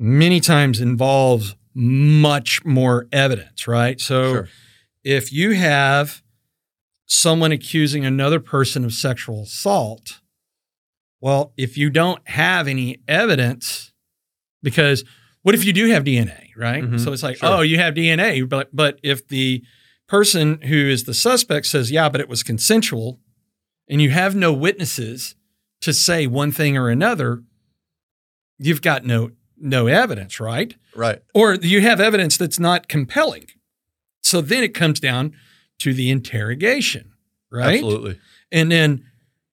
[0.00, 4.00] many times involves much more evidence, right?
[4.00, 4.48] So, Sure.
[5.04, 6.22] if you have
[7.06, 10.20] someone accusing another person of sexual assault,
[11.20, 13.92] well, if you don't have any evidence,
[14.62, 15.04] because
[15.42, 16.82] what if you do have DNA, right?
[16.82, 16.98] Mhm.
[16.98, 17.48] So it's like, Sure.
[17.48, 19.62] oh, you have DNA, but but if the
[20.08, 23.20] person who is the suspect says, yeah, but it was consensual,
[23.88, 25.34] and you have no witnesses
[25.82, 27.42] to say one thing or another,
[28.58, 30.74] you've got no no evidence, right?
[30.94, 31.22] Right.
[31.34, 33.46] or you have evidence that's not compelling.
[34.22, 35.34] So then it comes down
[35.78, 37.12] to the interrogation,
[37.50, 37.74] right?
[37.74, 38.18] Absolutely.
[38.52, 39.06] And then,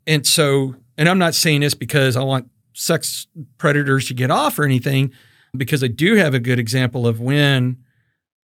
[0.06, 4.60] and so, and I'm not saying this because I want sex predators to get off
[4.60, 5.12] or anything,
[5.56, 7.78] because I do have a good example of when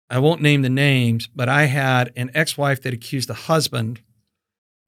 [0.10, 4.02] I won't name the names, but I had an ex wife that accused a husband.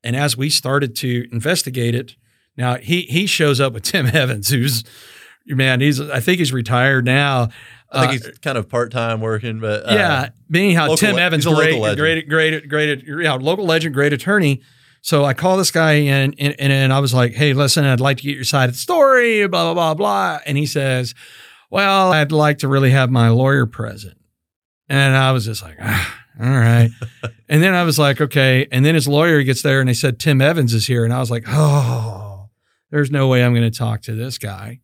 [0.04, 2.16] And as we started to investigate it,
[2.58, 4.84] now he he shows up with Tim Evans, who's
[5.48, 7.50] man, he's I think he's retired now.
[7.92, 10.98] I think Uh, he's kind of part time working, but uh, yeah, being how local
[10.98, 11.98] Tim Evans, great, local legend.
[12.00, 14.62] great, great, great, yeah, local legend, great attorney.
[15.02, 18.00] So I call this guy in, and, and, and I was like, "Hey, listen, I'd
[18.00, 20.40] like to get your side of the story." Blah blah blah blah.
[20.48, 21.14] And he says,
[21.70, 24.18] "Well, I'd like to really have my lawyer present."
[24.90, 26.90] And I was just like, ah, "All right."
[27.50, 30.20] and then I was like, "Okay." And then his lawyer gets there, and they said
[30.20, 32.50] Tim Evans is here, and I was like, "Oh,
[32.90, 34.80] there's no way I'm going to talk to this guy."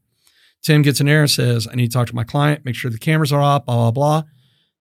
[0.63, 2.91] Tim gets in there and says, I need to talk to my client, make sure
[2.91, 4.23] the cameras are off, blah, blah, blah.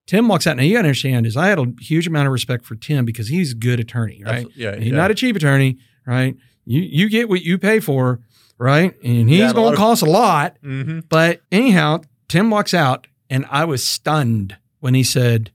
[0.07, 0.57] Tim walks out.
[0.57, 3.05] Now, you got to understand is I had a huge amount of respect for Tim
[3.05, 4.47] because he's a good attorney, right?
[4.57, 4.97] Yeah, he's yeah.
[4.97, 6.35] not a cheap attorney, right?
[6.67, 8.21] You you get what you pay for,
[8.59, 8.93] right?
[9.05, 10.57] And he's Yeah, going to of- cost a lot.
[10.63, 11.05] Mhm.
[11.09, 15.51] But anyhow, Tim walks out, and I was stunned when he said,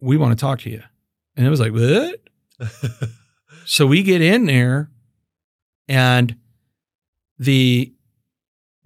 [0.00, 0.82] We want to talk to you.
[1.36, 2.20] And it was like, What?
[3.66, 4.90] So we get in there,
[5.86, 6.34] and
[7.38, 7.92] the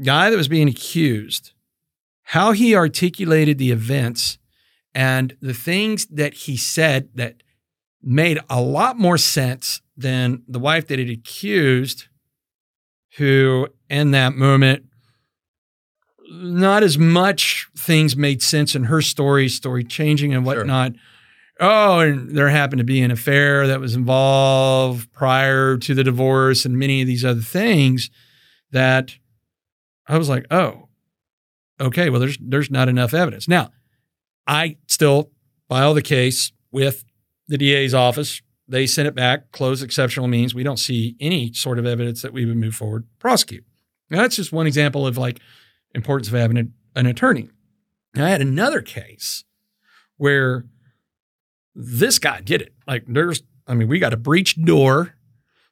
[0.05, 1.53] guy that was being accused,
[2.25, 4.39] how he articulated the events
[4.95, 7.43] and the things that he said that
[8.03, 12.07] made a lot more sense than the wife that had accused,
[13.17, 14.85] who in that moment,
[16.31, 20.57] not as much things made sense in her story, story changing and Sure.
[20.57, 20.93] whatnot.
[21.61, 26.65] Oh, and there happened to be an affair that was involved prior to the divorce
[26.65, 28.11] and many of these other things
[28.73, 29.17] that
[30.07, 30.89] I was like, oh,
[31.81, 33.49] okay, well, there's there's not enough evidence.
[33.49, 33.71] Now,
[34.47, 35.31] I still
[35.69, 37.05] file the case with
[37.49, 38.43] the DA's office.
[38.67, 40.55] They send it back, close exceptional means.
[40.55, 43.65] We don't see any sort of evidence that we would move forward, prosecute.
[44.11, 45.41] Now, that's just one example of like
[45.95, 47.51] importance of having an, attorney.
[48.15, 49.45] Now, I had another case
[50.17, 50.65] where
[51.75, 52.73] this guy did it.
[52.87, 55.15] Like there's, I mean, we got a breached door.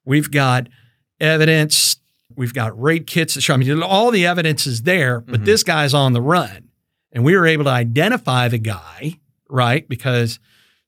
[0.05, 0.69] We've got
[1.21, 1.97] evidence.
[2.37, 3.55] We've got rape kits that show.
[3.55, 5.45] I mean, all the evidence is there, but Mhm.
[5.45, 6.69] this guy's on the run.
[7.13, 9.89] And we were able to identify the guy, right?
[9.89, 10.39] Because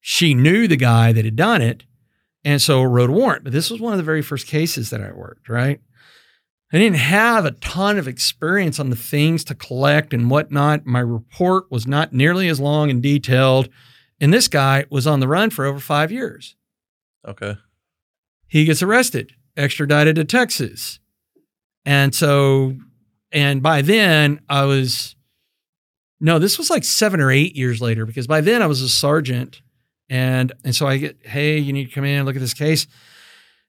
[0.01, 1.85] she knew the guy that had done it.
[2.45, 3.45] And so wrote a warrant.
[3.45, 5.81] But this was one of the very first cases that I worked, right?
[6.73, 10.85] I didn't have a ton of experience on the things to collect and whatnot.
[10.87, 13.69] My report was not nearly as long and detailed.
[14.21, 16.57] And this guy was on the run for over five years.
[17.27, 17.57] Okay.
[18.49, 20.99] He gets arrested, extradited to Texas.
[21.85, 22.77] And so,
[23.33, 25.17] and by then I was,
[26.21, 28.89] no, this was like seven or eight years later because by then I was a
[28.89, 29.61] sergeant.
[30.09, 32.55] And, and so I get, hey, you need to come in and look at this
[32.55, 32.87] case.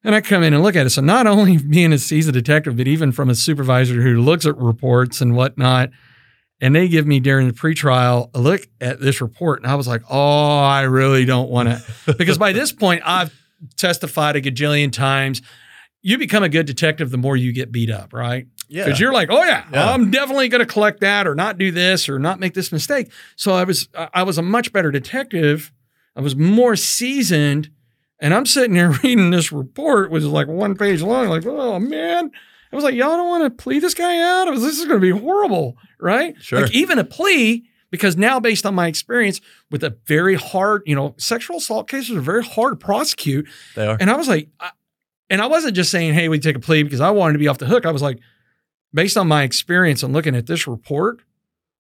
[0.04, 0.92] And I come in and look at it.
[0.92, 4.58] So not only being a seasoned detective, but even from a supervisor who looks at
[4.58, 5.90] reports and whatnot,
[6.62, 9.88] and they give me during the pretrial a look at this report, and I was
[9.88, 13.34] like, "Oh, I really don't want to," because by this point I've
[13.76, 15.42] testified a gajillion times.
[16.08, 18.46] You become a good detective the more you get beat up, right?
[18.68, 18.86] Yeah.
[18.86, 19.92] Because you're like, oh yeah, Yeah.
[19.92, 23.12] I'm definitely going to collect that or not do this or not make this mistake.
[23.36, 25.72] So I was I was a much better detective.
[26.16, 27.72] I was more seasoned,
[28.20, 31.28] and I'm sitting here reading this report, which is like one page long.
[31.28, 32.30] Like, oh man,
[32.72, 34.48] I was like, y'all don't want to plea this guy out.
[34.48, 36.36] I was, this is going to be horrible, right?
[36.40, 36.62] Sure.
[36.62, 37.66] Like even a plea.
[37.92, 39.40] Because now, based on my experience
[39.72, 43.48] with a very hard, you know, sexual assault cases are very hard to prosecute.
[43.76, 43.96] They are.
[43.98, 44.72] And I was like, I,
[45.30, 47.48] and I wasn't just saying, hey, we take a plea because I wanted to be
[47.48, 47.86] off the hook.
[47.86, 48.20] I was like,
[48.94, 51.22] based on my experience and looking at this report,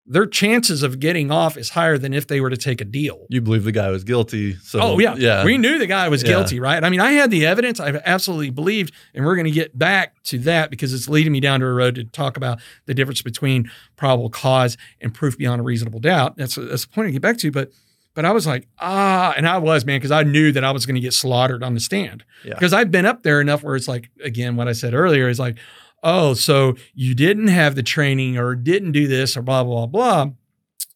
[0.05, 3.25] their chances of getting off is higher than if they were to take a deal.
[3.29, 4.55] You believe the guy was guilty.
[4.57, 5.15] So oh, yeah.
[5.17, 5.45] yeah.
[5.45, 6.31] We knew the guy was Yeah.
[6.31, 6.83] guilty, right?
[6.83, 7.79] I mean, I had the evidence.
[7.79, 11.39] I absolutely believed, and we're going to get back to that because it's leading me
[11.39, 15.61] down to a road to talk about the difference between probable cause and proof beyond
[15.61, 16.37] a reasonable doubt.
[16.37, 17.53] That's, that's the point to get back to.
[17.53, 17.71] But
[18.15, 20.87] but I was like, ah, and I was, man, because I knew that I was
[20.87, 22.25] going to get slaughtered on the stand.
[22.45, 22.55] Yeah.
[22.55, 25.39] Because I've been up there enough where it's like, again, what I said earlier is
[25.39, 25.59] like,
[26.03, 30.31] oh, so you didn't have the training or didn't do this or blah, blah, blah.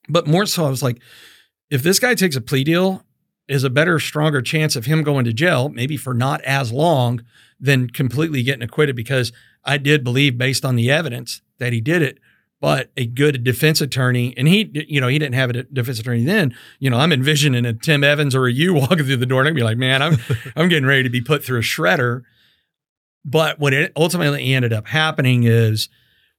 [0.09, 1.01] But more so, I was like,
[1.71, 3.03] if this guy takes a plea deal,
[3.49, 7.23] is a better, stronger chance of him going to jail, maybe for not as long,
[7.61, 9.33] than completely getting acquitted because
[9.65, 12.19] I did believe, based on the evidence, that he did it.
[12.61, 16.25] But a good defense attorney, and he, you know, he didn't have a defense attorney
[16.25, 16.57] then.
[16.79, 19.49] You know, I'm envisioning a Tim Evans or a you walking through the door, and
[19.49, 20.16] I'd be like, man, I'm,
[20.57, 22.23] I'm getting ready to be put through a shredder.
[23.25, 25.88] But what it ultimately ended up happening is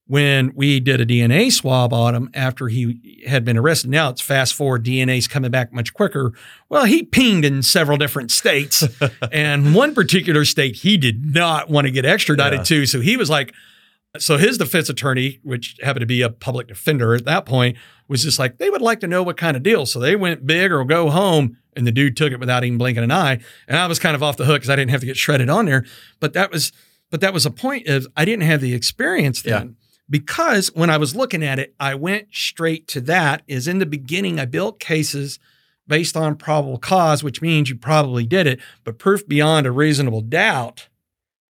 [0.06, 3.90] when we did a DNA swab on him after he had been arrested.
[3.92, 6.32] Now it's fast forward, DNA's coming back much quicker.
[6.70, 8.84] Well, he pinged in several different states,
[9.34, 12.64] and one particular state he did not want to get extradited Yeah.
[12.64, 12.86] to.
[12.86, 13.54] So he was like,
[14.22, 17.78] so his defense attorney, which happened to be a public defender at that point,
[18.08, 19.86] was just like, they would like to know what kind of deal.
[19.86, 21.58] So they went big or go home.
[21.76, 23.40] And the dude took it without even blinking an eye.
[23.68, 25.48] And I was kind of off the hook because I didn't have to get shredded
[25.48, 25.86] on there.
[26.20, 26.72] But that was,
[27.12, 29.76] but that was a point is I didn't have the experience then.
[30.10, 33.44] Because when I was looking at it, I went straight to that.
[33.48, 35.38] Is in the beginning, I built cases
[35.88, 40.22] based on probable cause, which means you probably did it, but proof beyond a reasonable
[40.22, 40.88] doubt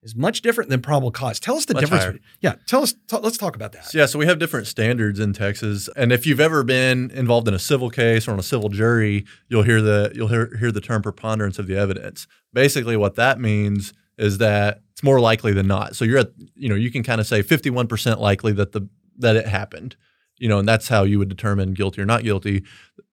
[0.08, 1.40] is much different than probable cause.
[1.40, 2.04] Tell us the Much difference.
[2.04, 2.20] higher.
[2.42, 2.94] Yeah, tell us.
[3.08, 3.86] t- let's talk about that.
[3.86, 7.48] So, yeah, so we have different standards in Texas, and if you've ever been involved
[7.48, 10.72] in a civil case or on a civil jury, you'll hear the you'll hear, hear
[10.72, 12.26] the term preponderance of the evidence.
[12.54, 15.96] Basically, what that means is that it's more likely than not.
[15.96, 18.88] So you're at you know you can kind of say 51 percent likely that the
[19.20, 19.96] that it happened,
[20.38, 22.64] you know, and that's how you would determine guilty or not guilty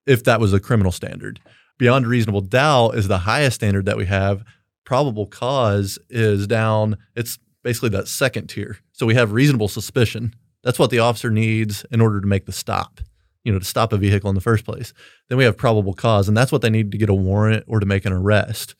[0.07, 1.41] if that was a criminal standard.
[1.77, 4.45] Beyond reasonable doubt is the highest standard that we have.
[4.85, 6.99] Probable cause is down.
[7.17, 8.79] It's basically that second tier.
[8.93, 10.35] So we have reasonable suspicion.
[10.63, 13.01] That's what the officer needs in order to make the stop,
[13.45, 14.93] you know, to stop a vehicle in the first place.
[15.29, 17.81] Then we have probable cause, and that's what they need to get a warrant or
[17.81, 18.75] to make an arrest.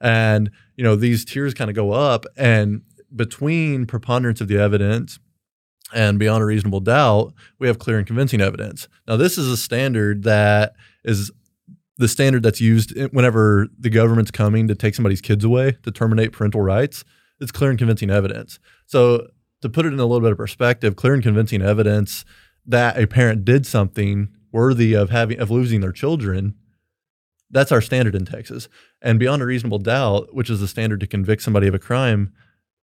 [0.00, 2.82] And, you know, these tiers kind of go up, and
[3.14, 5.18] between preponderance of the evidence
[5.92, 8.88] and beyond a reasonable doubt, we have clear and convincing evidence.
[9.06, 11.30] Now, this is a standard that is
[11.96, 16.32] the standard that's used whenever the government's coming to take somebody's kids away to terminate
[16.32, 17.04] parental rights.
[17.40, 18.58] It's clear and convincing evidence.
[18.86, 19.28] So,
[19.62, 22.24] to put it in a little bit of perspective, clear and convincing evidence
[22.66, 26.54] that a parent did something worthy of having of losing their children.
[27.50, 28.68] That's our standard in Texas.
[29.00, 32.32] And beyond a reasonable doubt, which is the standard to convict somebody of a crime,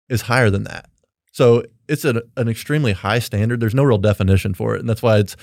[0.10, 0.90] is higher than that.
[1.32, 3.60] So it's an, an extremely high standard.
[3.60, 4.80] There's no real definition for it.
[4.80, 5.36] And that's why it's,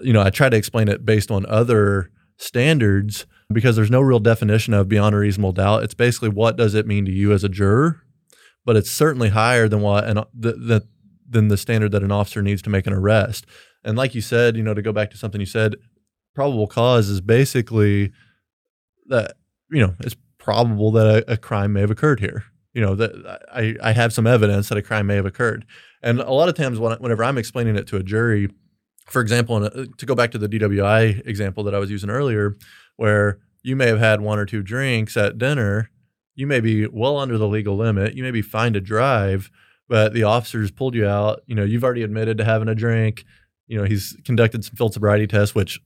[0.00, 2.10] you know, I try to explain it based on other
[2.44, 5.82] standards because there's no real definition of beyond a reasonable doubt.
[5.82, 8.02] It's basically what does it mean to you as a juror,
[8.64, 10.86] but it's certainly higher than what and the,
[11.28, 13.46] than the standard that an officer needs to make an arrest.
[13.82, 15.76] And like you said, you know, to go back to something you said,
[16.34, 18.12] probable cause is basically
[19.06, 19.36] that
[19.70, 22.44] you know it's probable that a, a crime may have occurred here.
[22.72, 25.64] You know that I, I have some evidence that a crime may have occurred,
[26.02, 28.48] and a lot of times when, whenever I'm explaining it to a jury,
[29.06, 31.90] for example, in a, uh, to go back to the DWI example that I was
[31.90, 32.56] using earlier,
[32.96, 35.90] where you may have had one or two drinks at dinner,
[36.34, 39.50] you may be well under the legal limit, you may be fine to drive,
[39.88, 41.42] but the officers pulled you out.
[41.46, 43.24] You know you've already admitted to having a drink.
[43.66, 45.80] You know he's conducted some field sobriety tests, which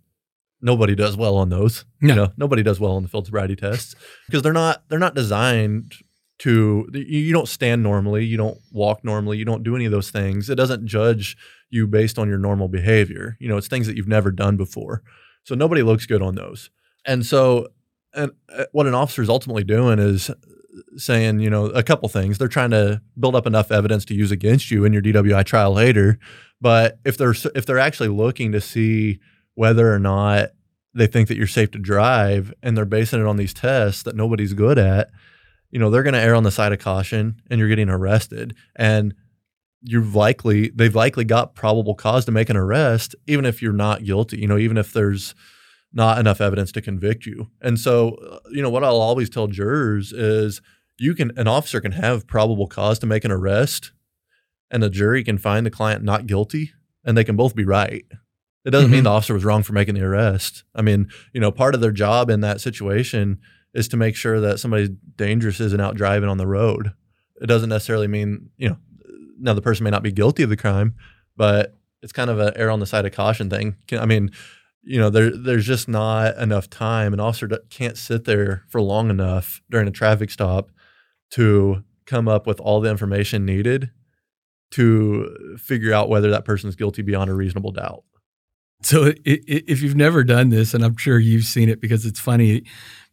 [0.60, 1.84] nobody does well on those.
[2.00, 2.08] No.
[2.08, 3.94] You know, nobody does well on the field sobriety tests
[4.26, 5.94] because they're not they're not designed
[6.38, 9.92] to you you don't stand normally, you don't walk normally, you don't do any of
[9.92, 10.48] those things.
[10.48, 11.36] It doesn't judge
[11.70, 13.36] you based on your normal behavior.
[13.40, 15.02] You know, it's things that you've never done before.
[15.44, 16.70] So nobody looks good on those.
[17.06, 17.68] And so
[18.14, 20.30] and uh, what an officer is ultimately doing is
[20.96, 22.38] saying, you know, a couple things.
[22.38, 25.72] They're trying to build up enough evidence to use against you in your DWI trial
[25.72, 26.18] later.
[26.60, 29.20] But if they're if they're actually looking to see
[29.54, 30.50] whether or not
[30.94, 34.16] they think that you're safe to drive and they're basing it on these tests that
[34.16, 35.10] nobody's good at,
[35.70, 38.54] you know, they're going to err on the side of caution and you're getting arrested.
[38.74, 39.14] And
[39.82, 44.02] you've likely they've likely got probable cause to make an arrest even if you're not
[44.04, 45.34] guilty, you know, even if there's
[45.92, 47.48] not enough evidence to convict you.
[47.62, 50.60] And so, uh, you know, what I'll always tell jurors is
[50.98, 53.92] you can an officer can have probable cause to make an arrest
[54.70, 56.72] and a jury can find the client not guilty
[57.04, 58.04] and they can both be right.
[58.64, 59.04] It doesn't mean Mhm.
[59.04, 60.64] the officer was wrong for making the arrest.
[60.74, 63.38] I mean, you know, part of their job in that situation
[63.72, 66.92] is to make sure that somebody dangerous isn't out driving on the road.
[67.40, 68.76] It doesn't necessarily mean, you know,
[69.38, 70.94] now the person may not be guilty of the crime,
[71.36, 73.76] but it's kind of an err on the side of caution thing.
[73.86, 74.30] Can- I mean,
[74.82, 77.12] you know, there there's just not enough time.
[77.12, 80.70] An officer can't sit there for long enough during a traffic stop
[81.32, 83.90] to come up with all the information needed
[84.70, 88.04] to figure out whether that person's guilty beyond a reasonable doubt.
[88.82, 92.62] So if you've never done this, and I'm sure you've seen it because it's funny,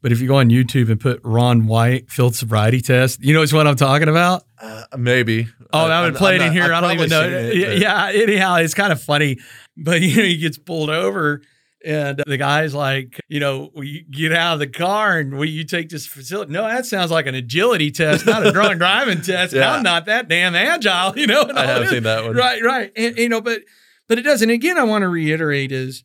[0.06, 3.42] but if you go on YouTube and put Ron White field sobriety test, you know
[3.42, 4.44] it's what I'm talking about?
[4.62, 5.48] Uh, maybe.
[5.74, 6.72] Oh, I, would play it in here.
[6.72, 7.28] I don't even know.
[7.28, 9.40] yeah, It, yeah, anyhow, it's kind of funny,
[9.76, 11.42] but you know, he gets pulled over.
[11.84, 15.46] And the guy's like, you know, will you get out of the car and will
[15.46, 16.52] you take this facility?
[16.52, 19.56] No, that sounds like an agility test, not a drunk driving test.
[19.56, 19.72] Yeah.
[19.72, 21.50] I'm not that damn agile, you know.
[21.52, 22.36] I have seen that one.
[22.36, 22.92] Right, right.
[22.96, 23.64] And you know, but
[24.08, 24.52] but it doesn't.
[24.52, 26.04] Again, I want to reiterate is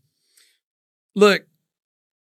[1.14, 1.44] look,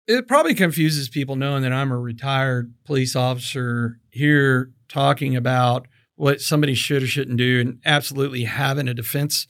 [0.07, 6.40] it probably confuses people knowing that I'm a retired police officer here talking about what
[6.40, 9.46] somebody should or shouldn't do and absolutely having a defense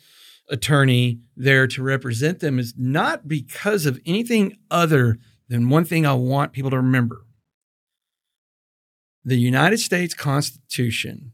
[0.49, 6.15] attorney there to represent them is not because of anything other than one thing I
[6.15, 7.23] want people to remember.
[9.25, 11.33] The United States Constitution,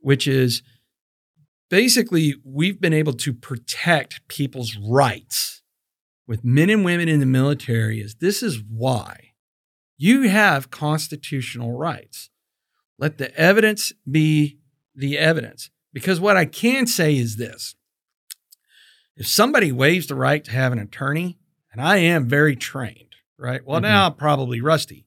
[0.00, 0.62] which is
[1.68, 5.59] basically we've been able to protect people's rights
[6.30, 9.32] with men and women in the military is this is why
[9.98, 12.30] you have constitutional rights
[12.98, 14.58] let the evidence be
[14.94, 17.74] the evidence because what i can say is this
[19.16, 21.36] if somebody waives the right to have an attorney
[21.72, 23.84] and i am very trained right well Mhm.
[23.90, 25.06] now i'm probably rusty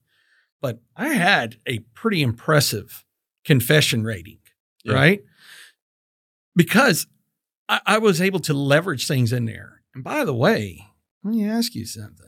[0.60, 3.04] but i had a pretty impressive
[3.46, 4.40] confession rating
[4.84, 4.92] Yeah.
[4.94, 5.20] right
[6.54, 7.06] because
[7.68, 9.82] I, I was able to leverage things in there.
[9.94, 10.84] And by the way,
[11.24, 12.20] let me ask you something.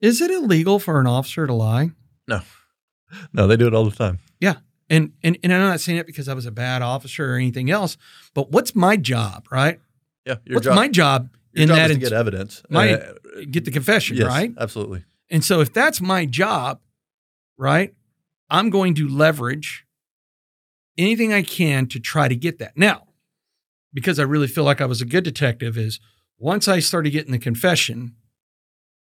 [0.00, 1.90] Is it illegal for an officer to lie?
[2.28, 2.40] No,
[3.32, 4.18] No, they do it all the time.
[4.40, 4.56] Yeah.
[4.90, 7.70] And, and and I'm not saying it because I was a bad officer or anything
[7.70, 7.96] else,
[8.34, 9.80] but what's my job, right?
[10.26, 12.62] Yeah, your what's job, my job your in job that is to get evidence.
[12.70, 13.12] my- Uh,
[13.50, 14.52] get the confession, yes, right?
[14.58, 15.04] Absolutely.
[15.30, 16.80] And so if that's my job,
[17.58, 17.94] right,
[18.50, 19.86] I'm going to leverage
[20.98, 22.76] anything I can to try to get that.
[22.76, 23.08] Now,
[23.92, 25.98] because I really feel like I was a good detective, is
[26.38, 28.14] once I started getting the confession,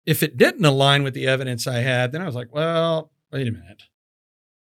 [0.06, 3.48] if it didn't align with the evidence I had, then I was like, well, wait
[3.48, 3.84] a minute.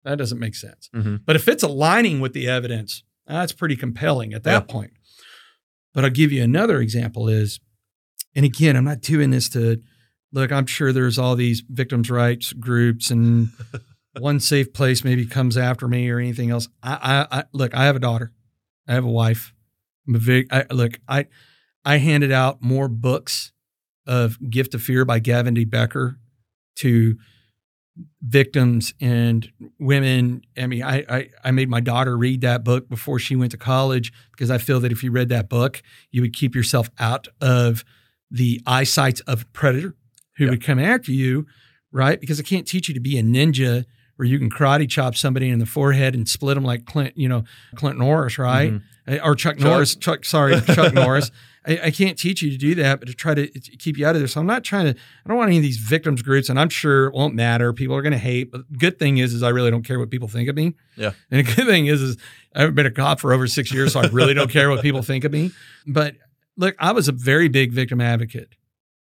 [0.03, 0.89] That doesn't make sense.
[0.95, 1.21] Mhm.
[1.25, 4.71] But if it's aligning with the evidence, that's pretty compelling at that Yeah.
[4.73, 4.93] point.
[5.93, 7.59] But I'll give you another example is,
[8.35, 9.81] and again, I'm not doing this to
[10.31, 13.49] look, I'm sure there's all these victims' rights groups and
[14.19, 16.67] one safe place maybe comes after me or anything else.
[16.83, 18.31] I, I, I look, I have a daughter,
[18.87, 19.53] I have a wife.
[20.07, 21.25] I'm a big, I, look, I,
[21.85, 23.51] I handed out more books
[24.07, 26.17] of Gift of Fear by Gavin de Becker
[26.77, 27.17] to
[28.21, 30.41] victims and women.
[30.57, 33.57] I mean, I, I, I made my daughter read that book before she went to
[33.57, 35.81] college because I feel that if you read that book,
[36.11, 37.85] you would keep yourself out of
[38.31, 39.95] the eyesight of a predator
[40.37, 40.49] who Yeah.
[40.51, 41.45] would come after you,
[41.91, 42.19] right?
[42.19, 43.85] Because I can't teach you to be a ninja
[44.17, 47.29] where you can karate chop somebody in the forehead and split them like Clint, you
[47.29, 47.43] know,
[47.75, 48.73] Clint Norris, right?
[48.73, 48.81] Mhm.
[49.07, 49.63] Uh, Or Chuck, Chuck.
[49.65, 49.95] Norris.
[49.95, 51.31] Chuck, sorry, Chuck Norris.
[51.67, 54.15] I, I can't teach you to do that, but to try to keep you out
[54.15, 54.27] of there.
[54.27, 54.99] So I'm not trying to.
[54.99, 57.73] I don't want any of these victims groups, and I'm sure it won't matter.
[57.73, 58.51] People are going to hate.
[58.51, 60.75] But good thing is, is I really don't care what people think of me.
[60.95, 61.11] Yeah.
[61.31, 62.17] And the good thing is, is
[62.55, 64.81] I haven't been a cop for over six years, so I really don't care what
[64.81, 65.51] people think of me.
[65.87, 66.15] But
[66.57, 68.55] look, I was a very big victim advocate,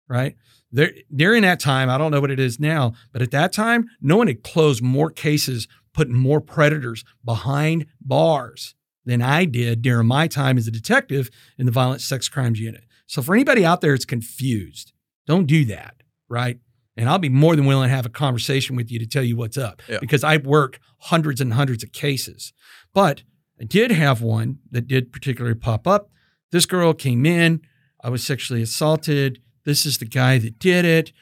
[0.08, 0.36] right?
[0.70, 3.88] There, during that time, I don't know what it is now, but at that time,
[4.00, 8.74] no one had closed more cases, putting more predators behind bars
[9.04, 12.84] than I did during my time as a detective in the violent sex crimes unit.
[13.06, 14.92] So for anybody out there that's confused,
[15.26, 16.58] don't do that, right?
[16.96, 19.36] And I'll be more than willing to have a conversation with you to tell you
[19.36, 19.98] what's up Yeah.
[20.00, 22.52] because I've worked hundreds and hundreds of cases.
[22.92, 23.22] But
[23.60, 26.10] I did have one that did particularly pop up.
[26.50, 27.60] This girl came in.
[28.02, 29.40] I was sexually assaulted.
[29.64, 31.12] This is the guy that did it.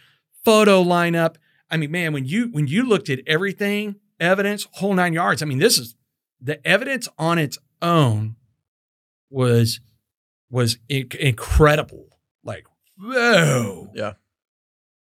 [0.44, 1.36] Photo lineup.
[1.70, 5.42] I mean, man, when you when you looked at everything evidence, whole nine yards.
[5.42, 5.94] I mean, this is
[6.40, 8.36] the evidence on its own
[9.30, 9.80] was
[10.50, 12.06] was inc- incredible.
[12.44, 12.66] Like,
[12.98, 13.90] whoa.
[13.94, 14.14] Yeah.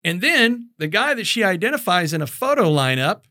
[0.03, 3.21] And then the guy that she identifies in a photo lineup,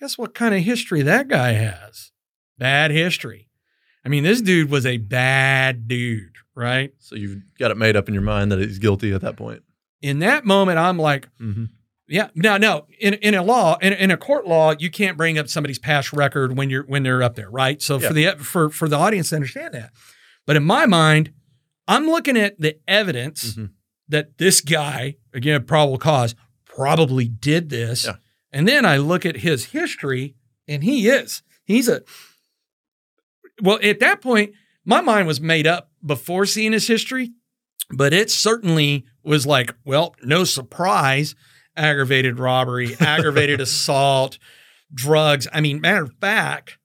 [0.00, 2.12] guess what kind of history that guy has?
[2.56, 3.48] Bad history.
[4.04, 6.92] I mean, this dude was a bad dude, right?
[6.98, 9.62] So you've got it made up in your mind that he's guilty at that point.
[10.00, 11.64] In that moment, I'm like, Mm-hmm.
[12.08, 12.86] Yeah, no, no.
[13.00, 16.12] In in a law, in, in a court law, you can't bring up somebody's past
[16.12, 17.80] record when you're when they're up there, right?
[17.82, 19.90] So for the for for the audience to understand that.
[20.46, 21.32] But in my mind,
[21.86, 23.70] I'm looking at the evidence Mhm.
[24.08, 26.34] that this guy, again, probable cause,
[26.64, 28.04] probably did this.
[28.06, 28.16] Yeah.
[28.52, 30.34] And then I look at his history,
[30.66, 31.42] and he is.
[31.64, 32.02] He's a
[33.60, 34.52] well, at that point,
[34.84, 37.32] my mind was made up before seeing his history,
[37.90, 41.34] but it certainly was like, well, no surprise,
[41.78, 44.38] aggravated robbery, aggravated assault,
[44.92, 45.46] drugs.
[45.52, 46.78] I mean, matter of fact,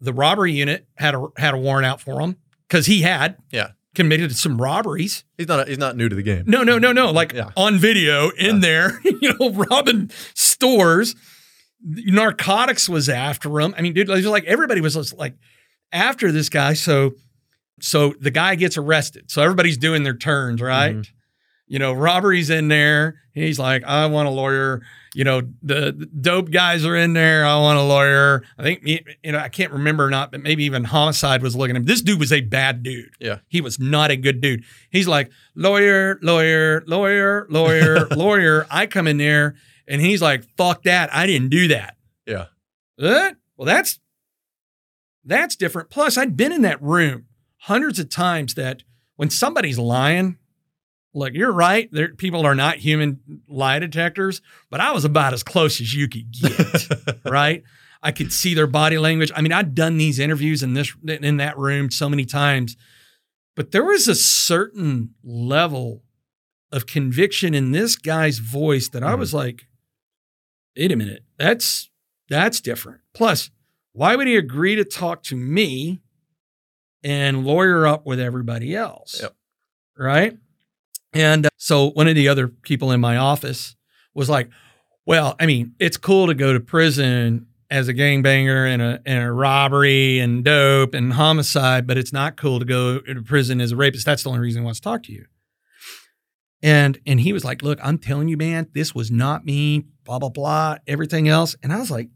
[0.00, 2.36] the robbery unit had a had a warrant out for him
[2.68, 3.70] because he had Yeah.
[3.94, 5.24] committed some robberies.
[5.36, 6.44] He's not he's not new to the game.
[6.46, 7.10] No, no, no, no.
[7.10, 7.50] Like Yeah.
[7.56, 11.16] on video in there, you know, robbing stores.
[11.82, 13.74] Narcotics was after him.
[13.76, 15.34] I mean, dude, like everybody was just like
[15.92, 16.74] after this guy.
[16.74, 17.12] So,
[17.80, 19.30] so the guy gets arrested.
[19.30, 20.96] So everybody's doing their turns, right?
[20.96, 21.08] Mhm.
[21.68, 23.20] You know, robbery's in there.
[23.32, 24.82] He's like, I want a lawyer.
[25.14, 27.44] You know, the, the dope guys are in there.
[27.44, 28.42] I want a lawyer.
[28.58, 31.76] I think, you know, I can't remember or not, but maybe even homicide was looking
[31.76, 31.86] at him.
[31.86, 33.10] This dude was a bad dude.
[33.20, 33.38] Yeah.
[33.48, 34.64] He was not a good dude.
[34.90, 38.66] He's like, lawyer, lawyer, lawyer, lawyer, lawyer.
[38.70, 39.56] I come in there
[39.86, 41.14] and he's like, fuck that.
[41.14, 41.96] I didn't do that.
[42.26, 42.46] Yeah.
[42.96, 43.36] What?
[43.56, 44.00] Well, that's
[45.24, 45.90] that's different.
[45.90, 47.26] Plus, I'd been in that room
[47.62, 48.82] hundreds of times that
[49.16, 50.38] when somebody's lying,
[51.14, 51.88] look, you're right.
[51.92, 54.40] There, people are not human lie detectors,
[54.70, 57.18] but I was about as close as you could get.
[57.24, 57.62] right?
[58.02, 59.32] I could see their body language.
[59.34, 62.76] I mean, I'd done these interviews in this in that room so many times,
[63.56, 66.04] but there was a certain level
[66.70, 69.18] of conviction in this guy's voice that I Mhm.
[69.18, 69.66] was like,
[70.76, 71.90] wait a minute, that's
[72.28, 73.00] that's different.
[73.14, 73.50] Plus,
[73.92, 76.00] why would he agree to talk to me
[77.02, 79.18] and lawyer up with everybody else?
[79.20, 79.34] Yep.
[79.96, 80.36] Right?
[81.12, 83.76] And uh, so one of the other people in my office
[84.14, 84.50] was like,
[85.06, 89.22] well, I mean, it's cool to go to prison as a gangbanger and a, and
[89.24, 93.72] a robbery and dope and homicide, but it's not cool to go to prison as
[93.72, 94.06] a rapist.
[94.06, 95.26] That's the only reason he wants to talk to you.
[96.62, 100.18] And and he was like, look, I'm telling you, man, this was not me, blah,
[100.18, 101.54] blah, blah, everything else.
[101.62, 102.08] And I was like,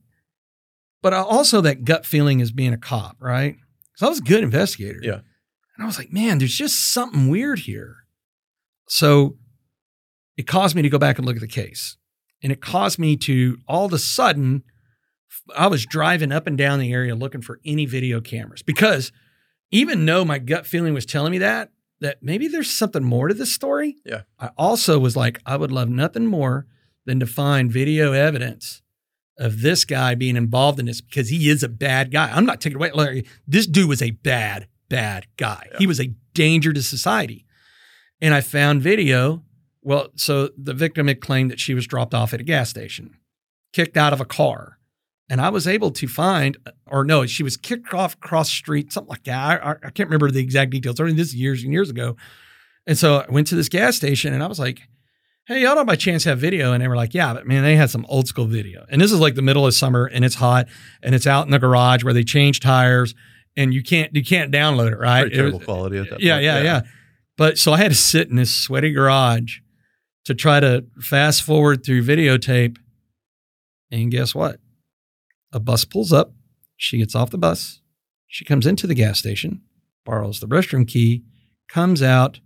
[1.01, 3.57] but I also that gut feeling as being a cop, right?
[3.93, 5.01] Because I was a good investigator.
[5.03, 5.21] Yeah.
[5.77, 7.99] And I was like, man, there's just something weird here.
[8.93, 9.39] So
[10.37, 11.97] it caused me to go back and look at the case.
[12.43, 14.65] And it caused me to all of a sudden,
[15.57, 19.11] I was driving up and down the area looking for any video cameras because
[19.71, 21.71] even though my gut feeling was telling me that,
[22.03, 23.97] that maybe there's something more to this story.
[24.05, 24.23] Yeah.
[24.39, 26.67] I also was like, I would love nothing more
[27.07, 28.83] than to find video evidence
[29.39, 32.31] of this guy being involved in this because he is a bad guy.
[32.31, 33.25] I'm not taking away, Larry.
[33.47, 35.69] This dude was a bad, bad guy.
[35.73, 35.79] Yeah.
[35.79, 37.47] He was a danger to society.
[38.23, 39.43] And I found video.
[39.83, 43.19] Well, so the victim had claimed that she was dropped off at a gas station,
[43.73, 44.79] kicked out of a car.
[45.29, 46.57] And I was able to find,
[46.87, 49.65] or no, she was kicked off cross street, something like that.
[49.65, 51.01] I, I, can't remember the exact details.
[51.01, 52.17] I mean, this is years and years ago.
[52.87, 54.83] And so I went to this gas station and I was like,
[55.47, 56.73] hey, y'all don't by chance have video?
[56.73, 58.85] And they were like, yeah, but man, they had some old school video.
[58.89, 60.69] And this is like the middle of summer and it's hot
[61.03, 63.15] and it's out in the garage where they change tires
[63.57, 65.23] and you can't you can't download it, right?
[65.23, 66.45] Pretty It was- terrible quality at that yeah, point.
[66.45, 66.81] yeah, yeah.
[67.37, 69.59] But so I had to sit in this sweaty garage
[70.25, 72.77] to try to fast forward through videotape.
[73.91, 74.61] And guess what?
[75.53, 76.33] A bus pulls up.
[76.77, 77.81] She gets off the bus.
[78.27, 79.63] She comes into the gas station,
[80.05, 81.25] borrows the restroom key,
[81.69, 82.41] comes out,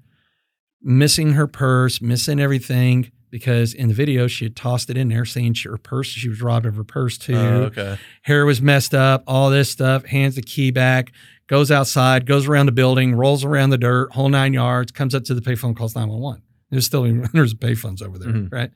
[0.82, 5.24] missing her purse, missing everything because in the video she had tossed it in there,
[5.24, 7.98] saying she, her purse, she was robbed of her purse too Oh, okay.
[8.22, 11.12] hair was messed up, all this stuff, hands the key back,
[11.48, 15.24] goes outside, goes around the building, rolls around the dirt, whole nine yards, comes up
[15.24, 16.42] to the payphone, calls 911.
[16.70, 17.02] There's still
[17.32, 18.52] there's payphones over there, Mhm.
[18.52, 18.70] right?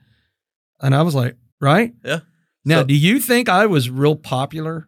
[0.81, 1.93] And I was like, right?
[2.03, 2.19] Yeah.
[2.65, 4.87] Now, So- do you think I was real popular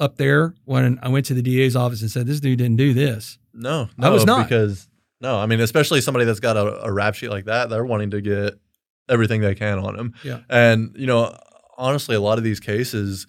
[0.00, 2.92] up there when I went to the DA's office and said, this dude didn't do
[2.92, 3.38] this?
[3.54, 4.48] No, I no, was not.
[4.48, 4.88] because
[5.20, 8.10] no, I mean, especially somebody that's got a, a rap sheet like that, they're wanting
[8.10, 8.58] to get
[9.12, 10.14] everything they can on him.
[10.24, 10.40] Yeah.
[10.48, 11.36] And you know,
[11.76, 13.26] honestly, a lot of these cases,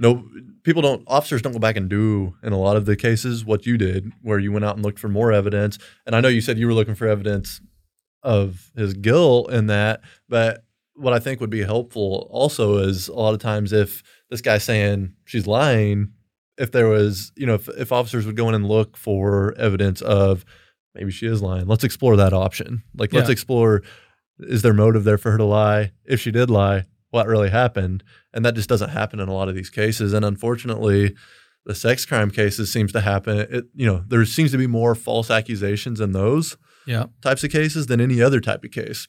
[0.00, 0.24] no,
[0.62, 3.66] people don't, officers don't go back and do in a lot of the cases what
[3.66, 5.78] you did, where you went out and looked for more evidence.
[6.06, 7.60] And I know you said you were looking for evidence
[8.22, 10.64] of his guilt in that, but
[10.94, 14.64] what I think would be helpful also is a lot of times if this guy's
[14.64, 16.12] saying she's lying,
[16.56, 20.00] if there was, you know, if, if officers would go in and look for evidence
[20.02, 20.44] of
[20.94, 22.82] maybe she is lying, let's explore that option.
[22.96, 23.82] Like, let's explore
[24.40, 25.92] is there motive there for her to lie?
[26.04, 28.04] If she did lie, what really happened?
[28.32, 30.12] And that just doesn't happen in a lot of these cases.
[30.12, 31.14] And unfortunately,
[31.64, 33.38] the sex crime cases seems to happen.
[33.38, 37.06] It, you know, there seems to be more false accusations in those Yeah.
[37.22, 39.08] types of cases than any other type of case.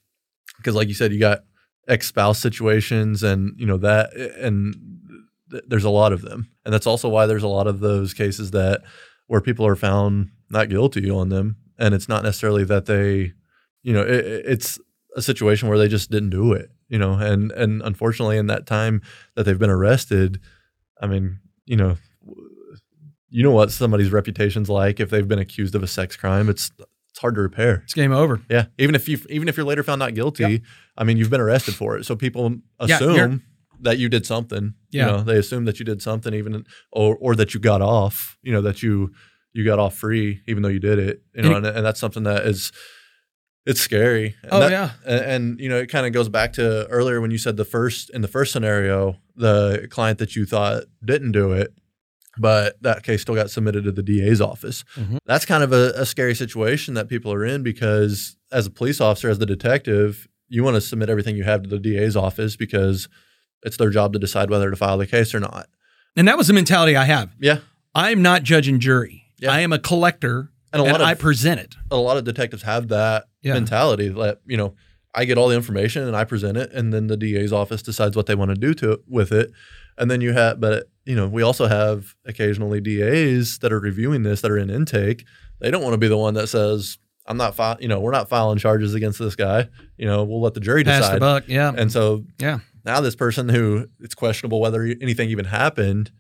[0.57, 1.43] Because, like you said, you got
[1.88, 4.75] ex spouse situations, and you know that, and
[5.51, 8.13] th- there's a lot of them, and that's also why there's a lot of those
[8.13, 8.82] cases that
[9.27, 13.32] where people are found not guilty on them, and it's not necessarily that they,
[13.84, 14.80] you know, it, it's
[15.16, 18.66] a situation where they just didn't do it, you know, and and unfortunately, in that
[18.66, 19.01] time
[19.36, 20.39] that they've been arrested,
[21.01, 21.97] I mean, you know.
[23.32, 26.49] You know what somebody's reputation's like if they've been accused of a sex crime.
[26.49, 27.82] It's it's hard to repair.
[27.84, 28.41] It's game over.
[28.49, 30.64] Yeah, even if you even if you're later found not guilty,
[30.97, 32.05] I mean you've been arrested for it.
[32.05, 33.39] So people assume you're-
[33.82, 34.74] that you did something.
[34.91, 35.05] Yeah.
[35.05, 38.36] You know, they assume that you did something even or or that you got off,
[38.41, 39.12] you know, that you
[39.53, 41.22] you got off free even though you did it.
[41.36, 42.72] You know, And and, and that's something that is
[43.66, 44.36] it's scary.
[44.43, 44.91] And Oh, that- yeah.
[45.05, 47.66] And, and you know, it kind of goes back to earlier when you said the
[47.66, 51.74] first in the first scenario, the client that you thought didn't do it,
[52.38, 54.84] but that case still got submitted to the DA's office.
[54.95, 55.18] Mhm.
[55.26, 59.01] That's kind of a, a scary situation that people are in because as a police
[59.01, 62.55] officer, as the detective, you want to submit everything you have to the DA's office
[62.55, 63.07] because
[63.64, 65.68] it's their job to decide whether to file the case or not.
[66.16, 67.36] And that was the mentality I have.
[67.39, 67.60] Yeah.
[67.93, 69.24] I'm not judge and jury.
[69.39, 69.51] Yeah.
[69.51, 71.76] I am a collector And a and lot of I present it.
[71.91, 73.54] a lot of detectives have that Yeah.
[73.54, 74.76] mentality that you know
[75.16, 78.16] I get all the information and I present it, and then the DA's office decides
[78.16, 79.52] what they want to do to it with it,
[79.98, 84.22] and then you have, but you know, we also have occasionally DAs that are reviewing
[84.24, 85.26] this that are in intake.
[85.60, 88.12] They don't want to be the one that says, "I'm not, fi- you know, we're
[88.12, 89.68] not filing charges against this guy."
[89.98, 91.20] You know, we'll let the jury Pass the decide.
[91.20, 91.44] buck.
[91.48, 91.74] Yeah.
[91.76, 92.60] And so Yeah.
[92.86, 96.12] now this person who it's questionable whether anything even happened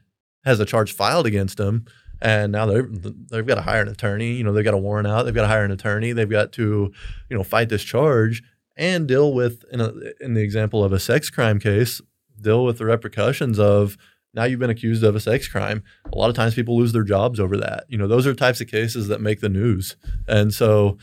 [0.45, 1.85] has a charge filed against them.
[2.21, 4.33] And now they're, they've got to hire an attorney.
[4.33, 5.23] You know, they've got a warrant out.
[5.23, 6.11] They've got to hire an attorney.
[6.11, 6.91] They've got to,
[7.29, 8.43] you know, fight this charge
[8.75, 12.01] and deal with, in, a, in the example of a sex crime case,
[12.41, 13.97] deal with the repercussions of
[14.33, 15.83] now you've been accused of a sex crime.
[16.13, 17.85] A lot of times people lose their jobs over that.
[17.87, 19.95] You know, those are types of cases that make the news.
[20.27, 20.97] And so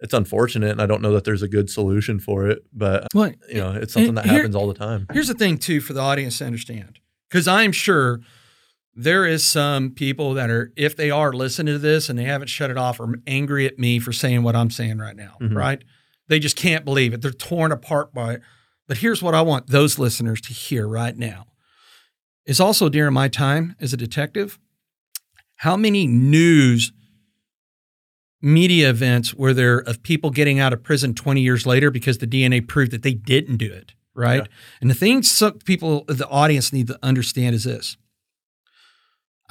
[0.00, 0.70] it's unfortunate.
[0.70, 3.72] And I don't know that there's a good solution for it, but Well, you know,
[3.72, 5.06] it's something that here- happens all the time.
[5.12, 6.98] Here's the thing, too, for the audience to understand,
[7.28, 8.20] because I'm sure
[8.94, 12.48] there is some people that are, if they are listening to this and they haven't
[12.48, 15.54] shut it off, are angry at me for saying what I'm saying right now, Mhm.
[15.54, 15.82] right?
[16.28, 17.22] They just can't believe it.
[17.22, 18.42] They're torn apart by it.
[18.88, 21.46] But here's what I want those listeners to hear right now
[22.44, 24.58] is also during my time as a detective,
[25.56, 26.92] how many news
[28.40, 32.26] media events were there of people getting out of prison 20 years later because the
[32.26, 34.42] DNA proved that they didn't do it, right?
[34.42, 34.46] Yeah.
[34.80, 35.22] And the thing
[35.64, 37.96] people, the audience need to understand is this.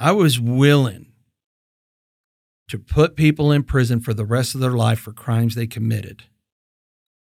[0.02, 1.12] I was willing
[2.66, 6.24] to put people in prison for the rest of their life for crimes they committed.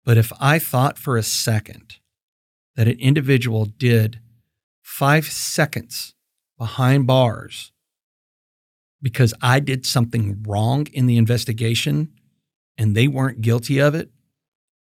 [0.06, 1.96] But if I thought for a second
[2.76, 4.20] that an individual did
[4.84, 6.14] five seconds
[6.60, 7.72] behind bars
[9.02, 12.14] because I did something wrong in the investigation
[12.78, 14.12] and they weren't guilty of it,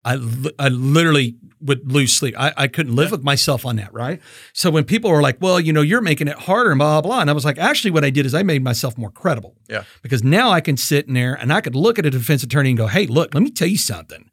[0.06, 0.14] I,
[0.60, 2.36] I literally would lose sleep.
[2.38, 3.14] I, I couldn't live Yeah.
[3.14, 4.22] with myself on that, right?
[4.54, 7.10] So when people were like, well, you know, you're making it harder and blah, blah,
[7.10, 7.22] blah.
[7.22, 9.56] And I was like, actually, what I did is I made myself more credible.
[9.68, 9.84] Yeah.
[10.04, 12.70] Because now I can sit in there and I could look at a defense attorney
[12.70, 14.30] and go, hey, look, let me tell you something.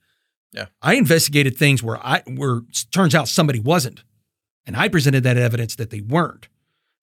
[0.53, 0.67] Yeah.
[0.83, 2.61] I investigated things where I where
[2.93, 4.05] turns out somebody wasn't.
[4.67, 6.49] And I presented that evidence that they weren't.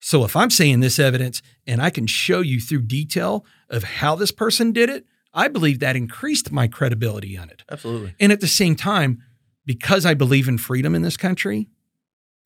[0.00, 4.14] So if I'm saying this evidence and I can show you through detail of how
[4.14, 7.62] this person did it, I believe that increased my credibility on it.
[7.70, 8.14] Absolutely.
[8.18, 9.22] And at the same time,
[9.64, 11.68] because I believe in freedom in this country,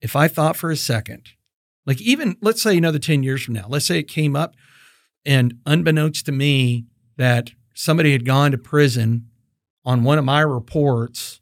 [0.01, 1.29] if I thought for a second,
[1.85, 4.55] like even let's say another 10 years from now, let's say it came up
[5.25, 6.85] and unbeknownst to me
[7.17, 9.27] that somebody had gone to prison
[9.83, 11.41] on one of my reports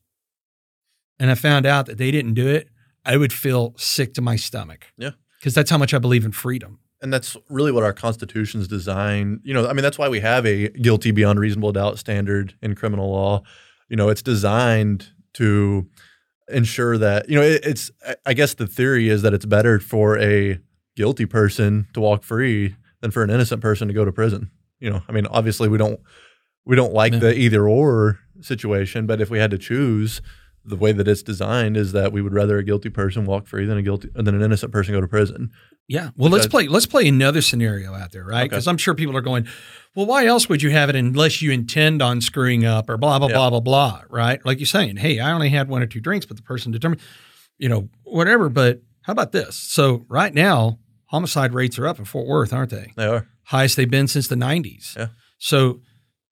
[1.19, 2.69] and I found out that they didn't do it,
[3.05, 4.87] I would feel sick to my stomach.
[4.97, 5.11] Yeah.
[5.39, 6.79] Because that's how much I believe in freedom.
[7.03, 9.41] And that's really what our Constitution's designed.
[9.43, 12.75] You know, I mean, that's why we have a guilty beyond reasonable doubt standard in
[12.75, 13.43] criminal law.
[13.89, 15.87] You know, it's designed to
[16.47, 17.91] ensure that, you know, it, it's,
[18.25, 20.59] I- guess the theory is that it's better for a
[20.95, 24.49] guilty person to walk free than for an innocent person to go to prison.
[24.79, 25.99] You know, I mean, obviously we don't,
[26.65, 30.21] we don't like the either or situation, but if we had to choose,
[30.65, 33.65] the way that it's designed is that we would rather a guilty person walk free
[33.65, 35.51] than a guilty than an innocent person go to prison.
[35.87, 36.11] Yeah.
[36.15, 36.67] Well, let's play.
[36.67, 38.41] Let's play another scenario out there, right?
[38.41, 38.49] Okay.
[38.49, 39.45] Because I'm sure people are going,
[39.95, 43.19] "Well, why else would you have it unless you intend on screwing up or blah
[43.19, 43.33] blah Yeah.
[43.35, 44.43] blah blah blah?" Right?
[44.45, 47.01] Like you're saying, "Hey, I only had one or two drinks, but the person determined,
[47.57, 49.57] you know, whatever." But How about this?
[49.57, 52.93] So right now, homicide rates are up in Fort Worth, aren't they?
[52.95, 53.27] They are.
[53.43, 54.95] Highest they've been since the 90s.
[54.97, 55.07] Yeah.
[55.39, 55.81] So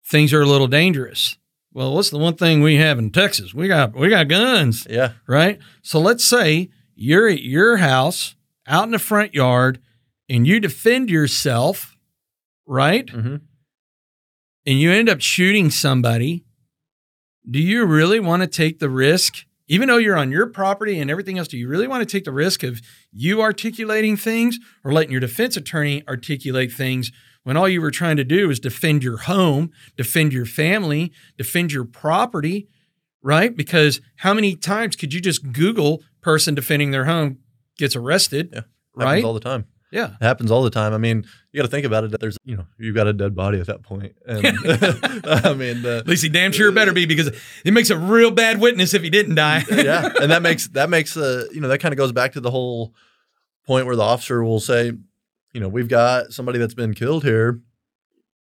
[0.06, 1.38] things are a little dangerous.
[1.78, 3.54] Well, what's the one thing we have in Texas?
[3.54, 5.12] We got we got guns, Yeah.
[5.28, 5.60] right?
[5.80, 8.34] So let's say you're at your house
[8.66, 9.78] out in the front yard
[10.28, 11.96] and you defend yourself,
[12.66, 13.06] right?
[13.06, 13.36] Mm-hmm.
[14.66, 16.44] and you end up shooting somebody,
[17.48, 21.08] do you really want to take the risk, even though you're on your property and
[21.12, 21.46] everything else?
[21.46, 22.80] Do you really want to take the risk of
[23.12, 27.12] you articulating things or letting your defense attorney articulate things
[27.44, 31.72] when all you were trying to do is defend your home, defend your family, defend
[31.72, 32.68] your property,
[33.22, 33.56] right?
[33.56, 37.38] Because how many times could you just Google person defending their home
[37.78, 38.60] gets arrested, Yeah.
[38.94, 39.24] right?
[39.24, 39.64] All the time.
[39.90, 40.10] yeah.
[40.20, 40.92] It happens all the time.
[40.92, 42.10] I mean, you got to think about it.
[42.10, 44.14] That there's, you know, you've got a dead body at that point.
[44.26, 44.46] point, and
[45.26, 47.28] I mean, the, At least he damn sure better be because
[47.64, 49.64] it makes a real bad witness if he didn't die.
[49.70, 52.40] yeah, and that makes that makes uh, you know that kind of goes back to
[52.40, 52.92] the whole
[53.66, 54.92] point where the officer will say,
[55.52, 57.60] you know, we've got somebody that's been killed here.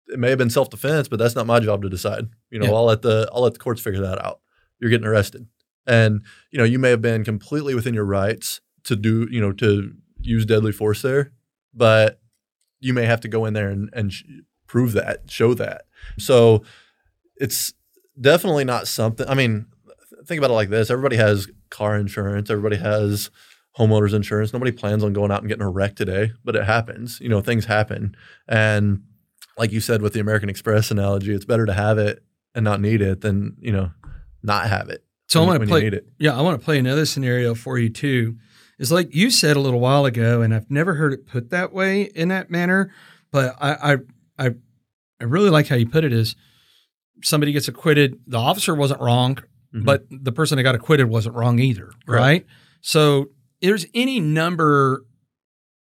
[0.08, 2.28] It may have been self defense, but that's not my job to decide.
[2.50, 2.72] You know, Yeah.
[2.72, 4.40] I'll let the I'll let the courts figure that out.
[4.80, 5.46] You're getting arrested,
[5.86, 9.52] and you know you may have been completely within your rights to do you know
[9.52, 11.32] to use deadly force there,
[11.74, 12.20] but
[12.80, 14.24] you may have to go in there and, and sh-
[14.66, 15.86] prove that, show that.
[16.18, 16.62] So
[17.36, 17.72] it's
[18.20, 19.26] definitely not something.
[19.28, 23.30] I mean, th- think about it like this: everybody has car insurance, everybody has
[23.78, 24.52] homeowners insurance.
[24.52, 27.20] Nobody plans on going out and getting a wreck today, but it happens.
[27.20, 28.16] You know, things happen,
[28.48, 29.02] and
[29.58, 32.22] like you said with the American Express analogy, it's better to have it
[32.54, 33.90] and not need it than you know
[34.42, 35.02] not have it.
[35.28, 35.82] So I want to play.
[35.82, 36.06] need it.
[36.18, 38.36] Yeah, I want to play another scenario for you too.
[38.78, 41.72] It's like you said a little while ago, and I've never heard it put that
[41.72, 42.92] way in that manner.
[43.32, 43.96] But I, I,
[44.38, 44.50] I,
[45.20, 46.12] I really like how you put it.
[46.12, 46.36] Is
[47.22, 49.38] somebody gets acquitted, the officer wasn't wrong,
[49.74, 49.84] Mhm.
[49.84, 52.18] but the person that got acquitted wasn't wrong either, right?
[52.20, 52.46] Right.
[52.82, 53.30] So
[53.66, 55.04] there's any number.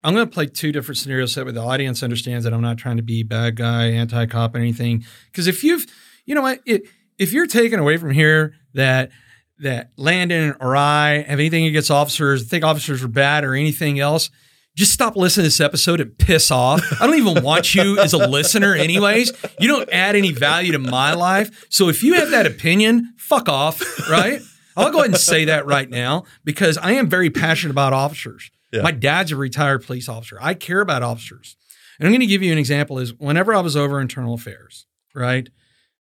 [0.02, 2.78] I'm going to play two different scenarios so that the audience understands that I'm not
[2.78, 5.04] trying to be bad guy, anti cop, or anything.
[5.30, 5.86] Because if you've,
[6.24, 6.82] you know what, it,
[7.18, 9.10] if you're taken away from here that
[9.58, 14.28] that Landon or I have anything against officers, think officers are bad or anything else,
[14.76, 16.82] just stop listening to this episode and piss off.
[17.00, 19.32] I don't even want you as a listener, anyways.
[19.58, 21.66] You don't add any value to my life.
[21.70, 23.80] So if you have that opinion, fuck off,
[24.10, 24.42] right?
[24.76, 28.50] I'll go ahead and say that right now because I am very passionate about officers.
[28.72, 28.82] Yeah.
[28.82, 30.38] My dad's a retired police officer.
[30.40, 31.56] I care about officers.
[31.98, 34.86] And I'm going to give you an example is whenever I was over internal affairs,
[35.14, 35.48] right?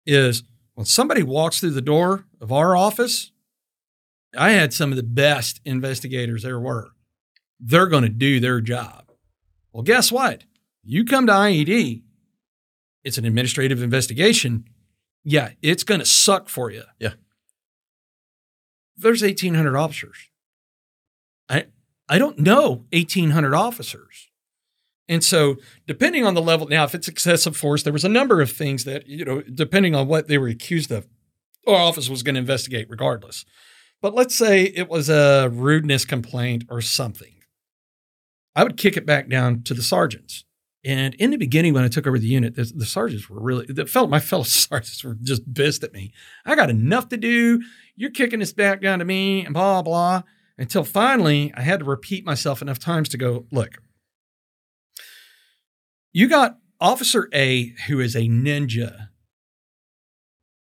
[0.06, 0.42] Is
[0.74, 3.30] when somebody walks through the door of our office,
[4.36, 6.92] I had some of the best investigators there were.
[7.60, 9.10] They're going to do their job.
[9.72, 10.44] Well, guess what?
[10.82, 12.02] You come to IED,
[13.04, 14.64] it's an administrative investigation.
[15.24, 16.82] Yeah, it's going to suck for you.
[16.98, 17.12] Yeah.
[18.96, 20.28] There's 1,800 officers.
[21.48, 21.66] I
[22.08, 24.28] I don't know 1,800 officers.
[25.08, 28.40] And so, depending on the level, now, if it's excessive force, there was a number
[28.40, 31.06] of things that, you know, depending on what they were accused of,
[31.66, 33.44] our office was going to investigate regardless.
[34.00, 37.34] But let's say it was a rudeness complaint or something.
[38.54, 40.44] I would kick it back down to the sergeants.
[40.84, 43.66] And in the beginning, when I took over the unit, the, the sergeants were really,
[43.68, 46.12] the fellow, my fellow sergeants were just pissed at me.
[46.44, 47.62] I got enough to do.
[47.94, 50.22] You're kicking this back down to me and blah, blah.
[50.58, 53.78] Until finally, I had to repeat myself enough times to go, look,
[56.12, 59.08] you got Officer A, who is a ninja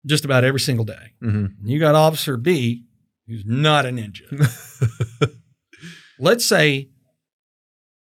[0.07, 1.13] just about every single day.
[1.23, 1.55] Mhm.
[1.63, 2.85] You got Officer B,
[3.27, 5.33] who's not a ninja.
[6.19, 6.90] Let's say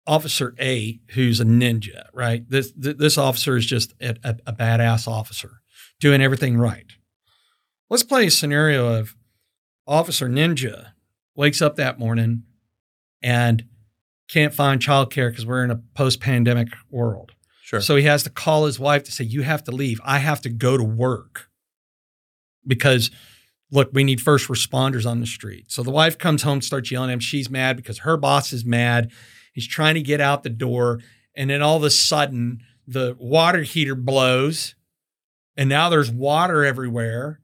[0.06, 2.48] Officer A, who's a ninja, right?
[2.48, 5.62] This th- this officer is just a, a, a badass officer
[6.00, 6.86] doing everything right.
[7.88, 9.14] Let's play a scenario of
[9.86, 10.92] Officer Ninja
[11.36, 12.44] wakes up that morning
[13.22, 13.64] and
[14.28, 17.32] can't find childcare because we're in a post-pandemic world.
[17.62, 17.80] Sure.
[17.80, 20.00] So he has to call his wife to say, You have to leave.
[20.04, 21.48] I have to go to work
[22.66, 23.10] because,
[23.70, 25.70] look, we need first responders on the street.
[25.70, 27.20] So the wife comes home, starts yelling at him.
[27.20, 29.12] She's mad because her boss is mad.
[29.52, 31.00] He's trying to get out the door.
[31.36, 34.74] And then all of a sudden, the water heater blows.
[35.56, 37.40] And now there's water everywhere.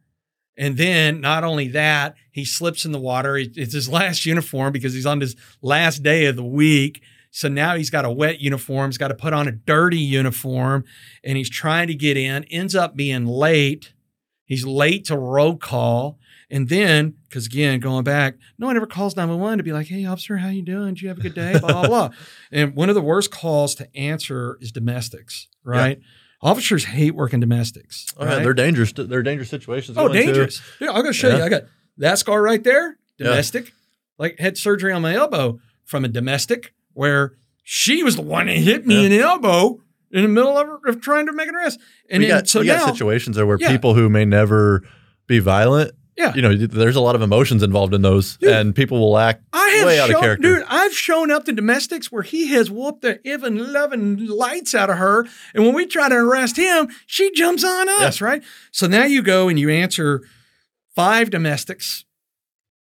[0.57, 3.37] And then not only that, he slips in the water.
[3.37, 7.01] It's his last uniform because he's on his last day of the week.
[7.31, 10.85] So now he's got a wet uniform, he's got to put on a dirty uniform,
[11.23, 13.93] and he's trying to get in, ends up being late.
[14.45, 16.19] He's late to roll call.
[16.51, 20.07] And then, because again, going back, no one ever calls 911 to be like, hey,
[20.07, 20.95] officer, how you doing?
[20.95, 21.59] Did you have a good day?
[21.59, 22.09] Blah, blah, blah.
[22.53, 26.01] And one of the worst calls to answer is domestics, right?
[26.41, 28.07] Officers hate working domestics.
[28.17, 28.93] Oh, yeah, they're dangerous.
[28.93, 29.99] They're dangerous situations.
[29.99, 30.63] Oh, dangerous.
[30.81, 31.43] Yeah, I'm going to show you.
[31.43, 31.63] I got
[31.99, 33.27] that scar right there, Yeah.
[33.27, 33.73] domestic.
[34.19, 38.57] Like had surgery on my elbow from a domestic where she was the one that
[38.57, 39.81] hit me in the elbow
[40.11, 41.79] in the middle of, of trying to make an arrest.
[42.11, 43.71] And we then, got, so we now, got situations there where Yeah.
[43.71, 44.83] people who may never
[45.27, 46.35] be violent, Yeah.
[46.35, 48.51] you know, there's a lot of emotions involved in those, Dude.
[48.51, 50.57] and people will act I have way out of character.
[50.57, 50.65] dude.
[50.69, 54.99] I've shown up to domestics where he has whooped the even loving lights out of
[54.99, 58.43] her, and when we try to arrest him, she jumps on us, right?
[58.73, 60.23] So now you go and you answer
[60.97, 62.05] five domestics,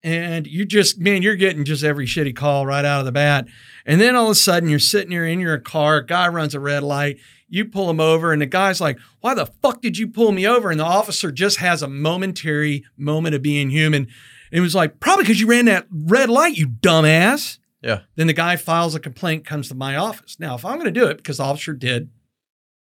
[0.02, 3.46] and you just man, you're getting just every shitty call right out of the bat,
[3.86, 6.60] and then all of a sudden you're sitting here in your car, guy runs a
[6.60, 7.18] red light.
[7.48, 10.46] You pull him over, and the guy's like, Why the fuck did you pull me
[10.46, 10.70] over?
[10.70, 14.02] And the officer just has a momentary moment of being human.
[14.04, 17.58] And it was like, Probably because you ran that red light, you dumbass.
[17.82, 18.00] Yeah.
[18.14, 20.38] Then the guy files a complaint, comes to my office.
[20.38, 22.10] Now, if I'm going to do it, because the officer did,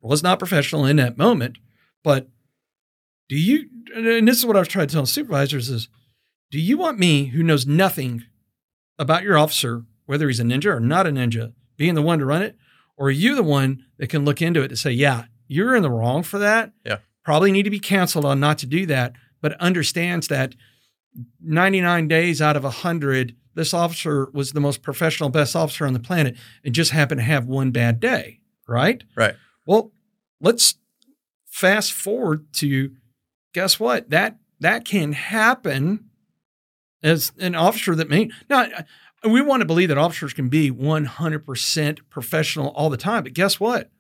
[0.00, 1.58] was not professional in that moment,
[2.02, 2.28] but
[3.28, 5.88] do you, and this is what I was trying to tell supervisors is,
[6.52, 8.24] do you want me, who knows nothing
[8.98, 12.26] about your officer, whether he's a ninja or not a ninja, being the one to
[12.26, 12.56] run it?
[12.98, 15.82] Or are you the one that can look into it to say, yeah, you're in
[15.82, 16.72] the wrong for that?
[16.84, 16.98] Yeah.
[17.24, 20.54] Probably need to be counseled on not to do that, but understands that
[21.42, 26.00] 99 days out of 100, this officer was the most professional, best officer on the
[26.00, 29.02] planet and just happened to have one bad day, right?
[29.16, 29.36] Right.
[29.64, 29.90] Well,
[30.38, 30.74] let's
[31.46, 32.90] fast forward to
[33.54, 34.10] guess what?
[34.10, 36.10] That that can happen
[37.02, 38.66] as an officer that may now
[39.24, 43.60] we want to believe that officers can be 100% professional all the time, but guess
[43.60, 43.90] what?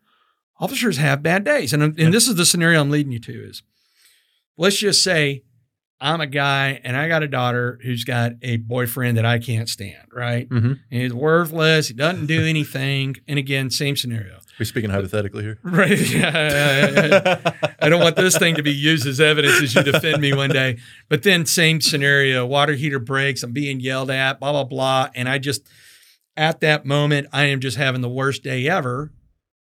[0.58, 1.72] Officers have bad days.
[1.72, 3.62] And, and this is the scenario I'm leading you to is
[4.56, 5.42] let's just say
[6.00, 9.68] I'm a guy and I got a daughter who's got a boyfriend that I can't
[9.68, 10.48] stand, right?
[10.48, 10.72] mm-hmm.
[10.90, 11.88] He's worthless.
[11.88, 13.16] He doesn't do anything.
[13.28, 14.40] And again, same scenario.
[14.62, 15.58] We're speaking hypothetically here.
[15.64, 15.98] Right.
[15.98, 17.06] Yeah, yeah, yeah,
[17.44, 17.70] yeah.
[17.80, 20.50] I don't want this thing to be used as evidence as you defend me one
[20.50, 20.78] day.
[21.08, 25.08] But then, same scenario water heater breaks, I'm being yelled at, blah, blah, blah.
[25.16, 25.66] And I just,
[26.36, 29.10] at that moment, I am just having the worst day ever.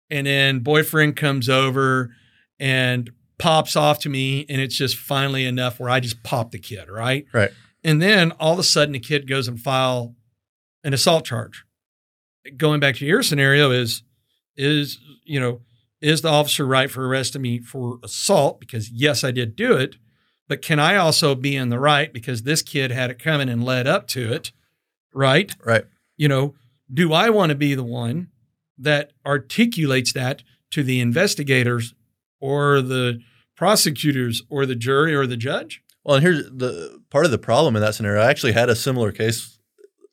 [0.08, 2.14] And then, boyfriend comes over
[2.58, 4.46] and pops off to me.
[4.48, 7.26] And it's just finally enough where I just pop the kid, right?
[7.34, 7.50] Right.
[7.84, 10.14] And then all of a sudden, the kid goes and file
[10.82, 11.66] an assault charge.
[12.56, 14.02] Going back to your scenario, is
[14.58, 15.60] is you know
[16.00, 19.96] is the officer right for arresting me for assault because yes i did do it
[20.48, 23.64] but can i also be in the right because this kid had it coming and
[23.64, 24.52] led up to it
[25.14, 25.84] right Right.
[26.16, 26.54] you know
[26.92, 28.28] do i want to be the one
[28.76, 31.94] that articulates that to the investigators
[32.40, 33.20] or the
[33.56, 37.74] prosecutors or the jury or the judge Well, and here's the part of the problem
[37.74, 38.20] in that scenario.
[38.22, 39.58] I actually had a similar case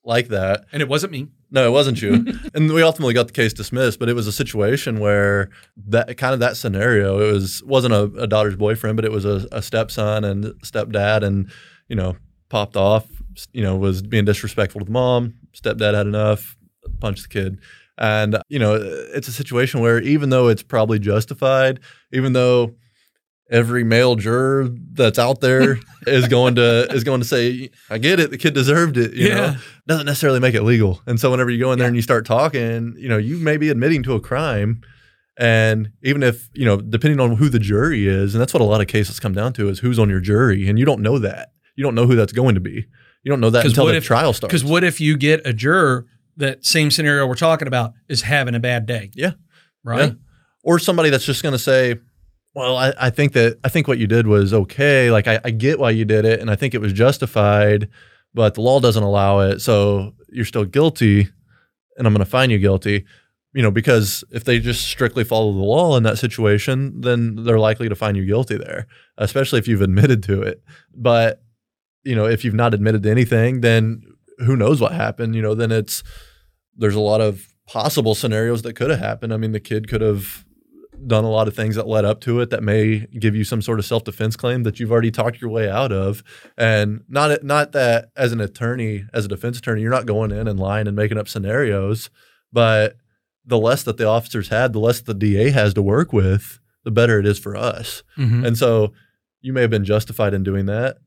[0.04, 0.66] like that.
[0.72, 2.26] and it wasn't me No, it wasn't you.
[2.53, 5.49] and we ultimately got the case dismissed, but it was a situation where
[5.88, 9.24] that kind of that scenario, it was wasn't a, a daughter's boyfriend, but it was
[9.24, 11.49] a, a stepson and stepdad and,
[11.88, 12.18] you know,
[12.49, 13.08] popped off,
[13.53, 15.36] you know, was being disrespectful to the mom.
[15.53, 16.58] Stepdad had enough,
[16.99, 17.60] punched the kid.
[17.97, 21.80] And, you know, it's a situation where even though it's probably justified,
[22.12, 22.76] even though
[23.52, 25.78] every male juror that's out there
[26.08, 29.28] is going to is going to say, I get it, the kid deserved it, you
[29.30, 29.36] Yeah.
[29.36, 29.56] know
[29.88, 31.02] doesn't necessarily make it legal.
[31.06, 33.58] And so whenever you go in there and you start talking, you know, you may
[33.58, 34.82] be admitting to a crime.
[35.38, 38.66] And even if, you know, depending on who the jury is, and that's what a
[38.66, 40.68] lot of cases come down to is who's on your jury.
[40.70, 41.50] And you don't know that.
[41.76, 42.86] You don't know who that's going to be.
[43.24, 44.52] You don't know that until the if- trial starts.
[44.52, 46.06] because what if you get a juror
[46.38, 49.32] that same scenario we're talking about is having a bad day Yeah.
[49.84, 50.16] right Yeah.
[50.64, 51.96] Or somebody that's just going to say,
[52.56, 55.12] well, I, I think that I think what you did was okay.
[55.12, 57.89] Like I, I get why you did it, and I think it was justified,
[58.34, 61.28] but the law doesn't allow it, so you're still guilty,
[61.97, 63.06] and I'm going to find you guilty.
[63.53, 67.60] You know, because if they just strictly follow the law in that situation, then they're
[67.60, 68.88] likely to find you guilty there,
[69.18, 70.62] especially if you've admitted to it.
[70.93, 71.41] But
[72.03, 74.01] you know, if you've not admitted to anything, then
[74.39, 75.36] who knows what happened?
[75.36, 76.03] You know, then it's
[76.78, 79.34] there's a lot of possible scenarios that could have happened.
[79.34, 80.45] I mean, the kid could have
[81.08, 83.62] done a lot of things that led up to it that may give you some
[83.62, 86.24] sort of self-defense claim that you've already talked your way out of
[86.58, 90.48] and not not that as an attorney as a defense attorney you're not going in
[90.48, 92.10] and lying and making up scenarios
[92.52, 92.96] but
[93.46, 96.91] the less that the officers had the less the DA has to work with the
[96.91, 98.46] better it is for us Mhm.
[98.46, 98.93] and so
[99.41, 100.98] you may have been justified in doing that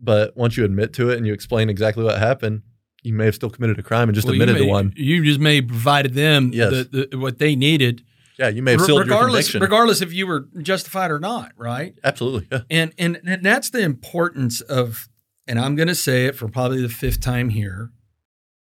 [0.00, 2.62] but once you admit to it and you explain exactly what happened
[3.04, 5.24] you may have still committed a crime and just Well, admitted may- to one You
[5.24, 6.88] just may have provided them Yes.
[6.90, 8.02] the, the, what they needed,
[8.38, 11.52] yeah you may have sealed your regardless conviction regardless if you were justified or not,
[11.56, 11.94] right?
[12.04, 15.08] absolutely yeah And and, and that's the importance of,
[15.46, 17.90] and I'm going to say it for probably the fifth time here.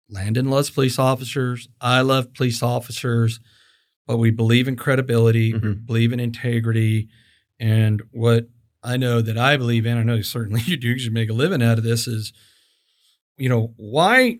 [0.08, 1.68] Landon loves police officers.
[1.80, 3.40] I love police officers,
[4.06, 5.86] but we believe in credibility, we Mhm.
[5.86, 7.08] believe in integrity,
[7.58, 8.48] and what
[8.84, 11.30] I know that I believe in, I know certainly you do, 'cause you should make
[11.30, 12.32] a living out of this, is,
[13.36, 14.38] you know, why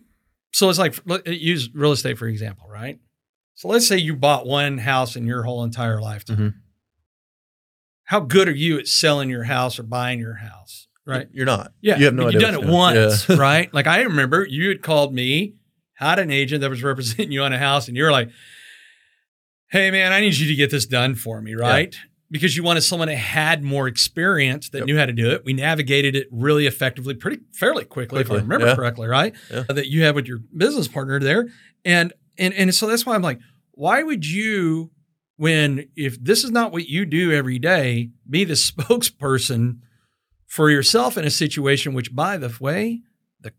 [0.53, 0.95] So it's like
[1.27, 2.97] use real estate for example, right?
[3.57, 6.37] So let's say you bought one house in your whole entire lifetime.
[6.37, 6.53] Mhm.
[8.03, 10.87] How good are you at selling your house or buying your house?
[11.07, 11.27] Right.
[11.31, 11.73] You're not.
[11.81, 11.97] Yeah.
[11.97, 12.39] You have no idea.
[12.39, 13.35] You've done it once, Yeah.
[13.39, 13.73] right?
[13.73, 15.55] Like I remember you had called me,
[15.95, 18.29] had an agent that was representing you on a house, and you were like,
[19.71, 21.95] Hey man, I need you to get this done for me, right?
[22.29, 24.85] Because you wanted someone that had more experience that Yep.
[24.87, 25.43] knew how to do it.
[25.45, 28.75] We navigated it really effectively, pretty fairly quickly, if I remember yeah.
[28.75, 29.33] correctly, right?
[29.51, 29.63] Yeah.
[29.67, 31.47] That you had with your business partner there.
[31.83, 33.39] And and and so that's why I'm like,
[33.71, 34.91] why would you
[35.37, 39.79] when if this is not what you do every day, be the spokesperson
[40.47, 43.01] for yourself in a situation which, by the way,
[43.41, 43.51] the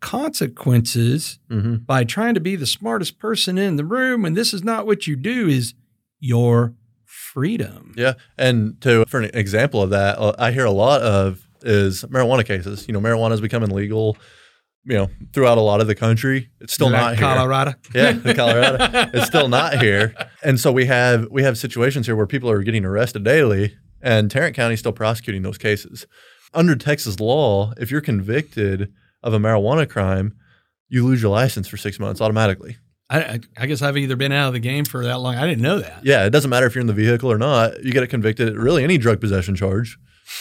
[0.53, 1.87] consequences Mhm.
[1.87, 5.07] by trying to be the smartest person in the room and this is not what
[5.07, 5.75] you do is
[6.21, 6.75] your
[7.05, 7.95] freedom.
[7.97, 12.05] Yeah, and to for an example of that, uh, I hear a lot of is
[12.05, 12.87] marijuana cases.
[12.89, 14.17] You know, marijuana is becoming legal.
[14.89, 17.27] You know, throughout a lot of the country, it's still Like not here.
[17.27, 17.75] Colorado.
[17.95, 20.15] Yeah, Colorado, it's still not here.
[20.43, 24.31] And so we have we have situations here where people are getting arrested daily, and
[24.31, 26.07] Tarrant County is still prosecuting those cases.
[26.55, 28.91] Under Texas law, if you're convicted
[29.23, 30.35] of a marijuana crime,
[30.89, 32.79] you lose your license for six months automatically.
[33.11, 35.35] I, I, I guess I've either been out of the game for that long.
[35.37, 36.05] I didn't know that.
[36.05, 37.83] Yeah, it doesn't matter if you're in the vehicle or not.
[37.85, 39.99] You get convicted, really any drug possession charge,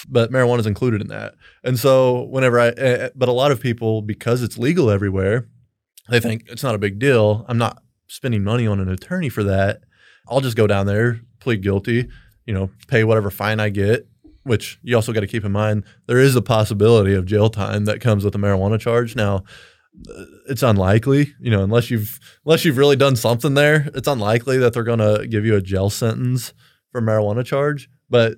[0.10, 1.36] but marijuana is included in that.
[1.64, 5.48] And so whenever I, uh, but a lot of people, because it's legal everywhere,
[6.10, 7.46] they think it's not a big deal.
[7.48, 9.82] I'm not spending money on an attorney for that.
[10.30, 12.08] I'll just go down there, plead guilty,
[12.46, 14.08] you know, pay whatever fine I get.
[14.44, 17.84] Which you also got to keep in mind, there is a possibility of jail time
[17.84, 19.14] that comes with a marijuana charge.
[19.14, 19.44] Now,
[20.10, 24.58] uh, it's unlikely, you know, unless you've unless you've really done something there, it's unlikely
[24.60, 26.54] that they're going to give you a jail sentence
[26.94, 28.36] for marijuana charge, but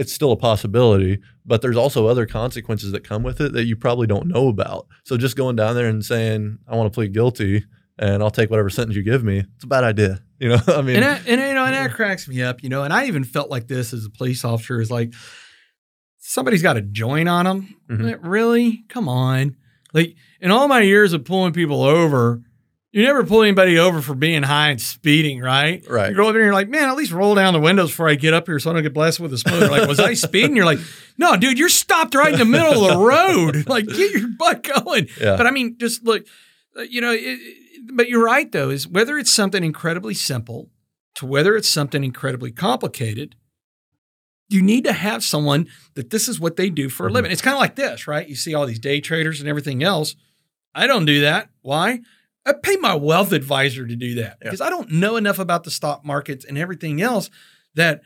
[0.00, 1.18] it's still a possibility.
[1.44, 4.86] But there's also other consequences that come with it that you probably don't know about.
[5.04, 7.64] So just going down there and saying, I want to plead guilty
[7.98, 10.20] and I'll take whatever sentence you give me, it's a bad idea.
[10.38, 12.70] You know, I mean, And, that, and you know, and that cracks me up, you
[12.70, 12.82] know.
[12.82, 15.12] And I even felt like this as a police officer is like
[16.18, 17.74] somebody's got a joint on them.
[17.90, 18.18] Mhm.
[18.22, 18.84] really?
[18.88, 19.56] Come on!
[19.92, 22.40] Like in all my years of pulling people over,
[22.92, 25.84] you never pull anybody over for being high and speeding, right?
[25.88, 26.10] Right.
[26.10, 28.08] You go over there and you're like, man, at least roll down the windows before
[28.08, 29.60] I get up here so I don't get blasted with a smoke.
[29.60, 30.56] They're like, was I speeding?
[30.56, 30.80] You're like,
[31.16, 33.64] no, dude, you're stopped right in the middle of the road.
[33.68, 35.08] Like, get your butt going.
[35.20, 35.36] Yeah.
[35.36, 36.26] But I mean, just look,
[36.76, 37.38] uh, you know, it,
[37.92, 40.68] but you're right though, is whether it's something incredibly simple
[41.16, 43.36] to whether it's something incredibly complicated,
[44.48, 47.14] you need to have someone that this is what they do for a Mhm.
[47.14, 47.30] living.
[47.30, 48.28] It's kind of like this, right?
[48.28, 50.16] You see all these day traders and everything else.
[50.74, 51.50] I don't do that.
[51.62, 52.00] Why?
[52.46, 54.50] I pay my wealth advisor to do that Yeah.
[54.50, 57.30] because I don't know enough about the stock markets and everything else
[57.74, 58.00] that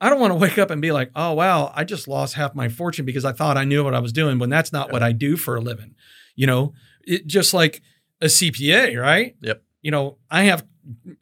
[0.00, 2.54] I don't want to wake up and be like, oh, wow, I just lost half
[2.54, 5.02] my fortune because I thought I knew what I was doing when that's not what
[5.02, 5.94] I do for a living.
[6.36, 6.72] You know,
[7.04, 7.80] it just like
[8.20, 9.36] a CPA, right?
[9.40, 9.62] Yep.
[9.82, 10.64] You know, I have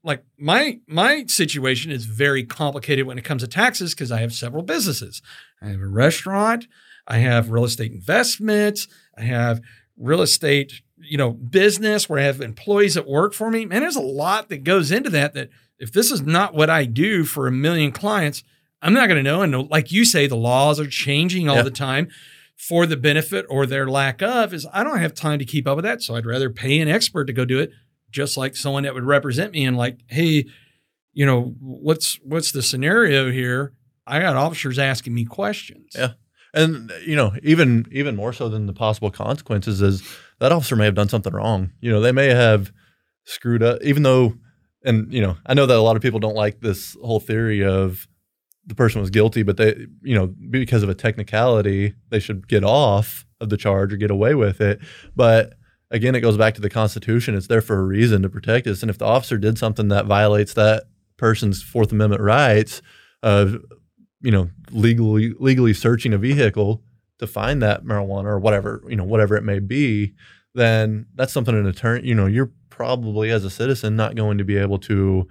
[0.02, 4.32] like my my situation is very complicated when it comes to taxes because I have
[4.32, 5.22] several businesses.
[5.60, 6.66] I have a restaurant,
[7.06, 9.60] I have real estate investments, I have
[9.96, 13.64] real estate, you know, business where I have employees that work for me.
[13.66, 16.84] Man, there's a lot that goes into that that if this is not what I
[16.84, 18.44] do for a million clients,
[18.80, 19.42] I'm not going to know.
[19.42, 21.62] And like you say, the laws are changing all Yeah.
[21.62, 22.08] the time
[22.56, 25.76] for the benefit or their lack of is I don't have time to keep up
[25.76, 26.02] with that.
[26.02, 27.70] So I'd rather pay an expert to go do it,
[28.10, 30.44] just like someone that would represent me and like, hey,
[31.12, 33.72] you know, what's what's the scenario here?
[34.06, 35.92] I got officers asking me questions.
[35.94, 36.12] Yeah.
[36.54, 40.02] And you know, even even more so than the possible consequences is
[40.42, 41.70] that officer may have done something wrong.
[41.80, 42.72] You know, they may have
[43.22, 44.34] screwed up, even though,
[44.84, 47.64] and you know, I know that a lot of people don't like this whole theory
[47.64, 48.08] of
[48.66, 52.64] the person was guilty, but they, you know, because of a technicality, they should get
[52.64, 54.80] off of the charge or get away with it.
[55.14, 55.54] But
[55.92, 57.36] again, it goes back to the Constitution.
[57.36, 58.82] It's there for a reason to protect us.
[58.82, 60.86] And if the officer did something that violates that
[61.18, 62.82] person's Fourth Amendment rights
[63.22, 63.58] of,
[64.20, 66.82] you know, legally legally searching a vehicle
[67.22, 70.12] to find that marijuana or whatever, you know, whatever it may be,
[70.54, 74.44] then that's something an attorney, you know, you're probably as a citizen not going to
[74.44, 75.26] be able to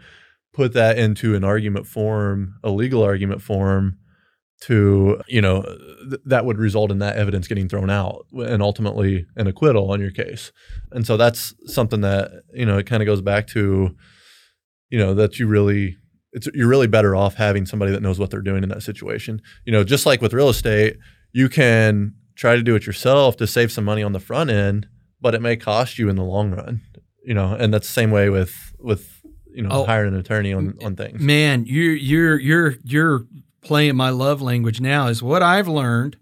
[0.54, 3.98] put that into an argument form, a legal argument form
[4.62, 5.64] to, you know,
[6.10, 10.00] th- that would result in that evidence getting thrown out and ultimately an acquittal on
[10.00, 10.54] your case.
[10.92, 13.94] And so that's something that, you know, it kind of goes back to,
[14.90, 15.98] you know, that you really
[16.34, 19.42] it's you're really better off having somebody that knows what they're doing in that situation.
[19.66, 20.98] You know, just like with real estate,
[21.34, 24.88] you can try to do it yourself to save some money on the front end,
[25.20, 26.82] but it may cost you in the long run.
[27.24, 29.22] You know, and that's the same way with with
[29.54, 29.86] you know Oh.
[29.86, 31.22] hiring an attorney on on things.
[31.22, 33.26] Man, you're you're you're you're
[33.62, 35.08] playing my love language now.
[35.08, 36.18] Is what I've learned,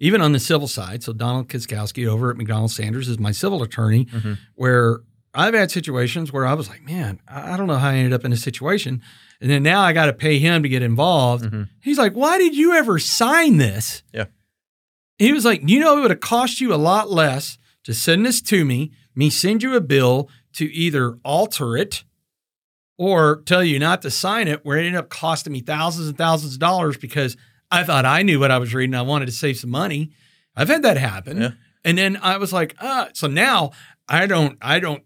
[0.00, 1.02] even on the civil side.
[1.02, 4.38] So Donald Kiskowski over at McDonald Sanders is my civil attorney, Mhm.
[4.54, 5.00] where
[5.34, 8.24] I've had situations where I was like, man, I don't know how I ended up
[8.24, 9.02] in this situation.
[9.42, 11.44] And then now I got to pay him to get involved.
[11.44, 11.68] Mhm.
[11.80, 14.02] He's like, why did you ever sign this?
[14.14, 14.24] Yeah.
[15.18, 18.24] He was like, you know, it would have cost you a lot less to send
[18.24, 22.04] this to me, me send you a bill to either alter it
[22.96, 26.18] or tell you not to sign it, where it ended up costing me thousands and
[26.18, 27.36] thousands of dollars because
[27.70, 28.94] I thought I knew what I was reading.
[28.94, 30.10] I wanted to save some money.
[30.56, 31.40] I've had that happen.
[31.40, 31.50] Yeah.
[31.84, 33.70] And then I was like, ah, so now
[34.08, 35.02] I don't, I don't,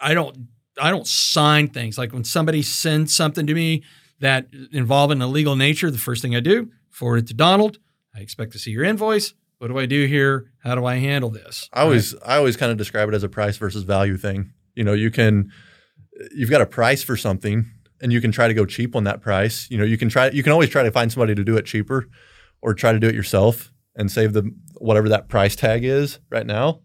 [0.00, 0.48] I don't,
[0.80, 1.98] I don't sign things.
[1.98, 3.82] Like when somebody sends something to me
[4.20, 7.78] that involving a legal nature, the first thing I do, forward it to Donald.
[8.18, 9.32] I expect to see your invoice.
[9.58, 10.50] What do I do here?
[10.64, 11.68] How do I handle this?
[11.72, 14.52] I always I always kind of describe it as a price versus value thing.
[14.74, 15.52] You know, you can
[16.32, 17.66] you've got a price for something
[18.00, 19.68] and you can try to go cheap on that price.
[19.70, 21.64] You know, you can try you can always try to find somebody to do it
[21.64, 22.08] cheaper
[22.60, 26.46] or try to do it yourself and save the whatever that price tag is right
[26.46, 26.80] now.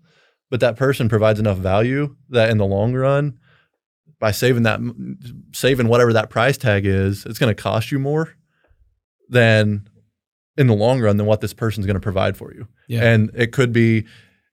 [0.52, 3.40] But that person provides enough value that in the long run
[4.20, 4.80] by saving that
[5.52, 8.36] saving whatever that price tag is, it's going to cost you more
[9.30, 9.88] than
[10.58, 12.68] in the long run than what this person's going to provide for you.
[12.88, 13.04] Yeah.
[13.04, 14.06] And it could be,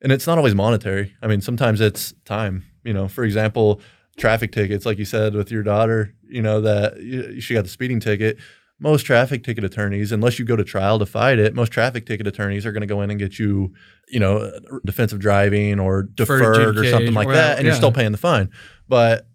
[0.03, 1.15] and it's not always monetary.
[1.23, 2.65] I mean, sometimes it's time.
[2.85, 3.81] You know, for example,
[4.17, 8.01] traffic tickets, like you said with your daughter, you know, that she got the speeding
[8.01, 8.39] ticket.
[8.83, 12.27] Most traffic ticket attorneys, unless you go to trial to fight it, most traffic ticket
[12.27, 13.75] attorneys are going to go in and get you,
[14.09, 14.51] you know,
[14.87, 17.73] defensive driving or Deferred deferred or something like well, that, and yeah.
[17.73, 18.49] you're still paying the fine.
[18.89, 19.27] But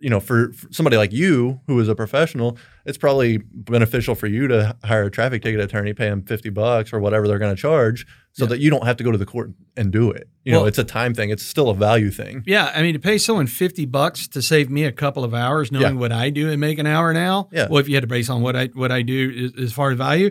[0.00, 4.26] you know, for, for somebody like you who is a professional, it's probably beneficial for
[4.26, 7.54] you to hire a traffic ticket attorney, pay them fifty bucks or whatever they're going
[7.54, 8.50] to charge, so Yeah.
[8.50, 10.28] that you don't have to go to the court and do it.
[10.44, 11.30] You know, it's a time thing.
[11.30, 12.42] It's still a value thing.
[12.46, 15.70] Yeah, I mean, to pay someone fifty bucks to save me a couple of hours,
[15.72, 16.00] knowing Yeah.
[16.00, 17.48] what I do and make an hour now.
[17.52, 17.66] Yeah.
[17.68, 19.90] Well, if you had to base on what I what I do as, as far
[19.90, 20.30] as value,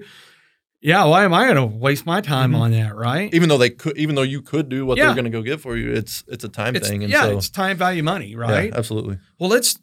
[0.81, 1.03] yeah.
[1.05, 2.59] Why am I going to waste my time Mhm.
[2.59, 2.95] on that?
[2.95, 3.33] Right?
[3.33, 5.05] Even though they could, even though you could do what Yeah.
[5.07, 7.03] they're going to go get for you, it's it's a time It's, thing.
[7.03, 8.73] And yeah, so, it's time value money, yeah, right?
[8.73, 9.17] absolutely.
[9.39, 9.77] Well, let's.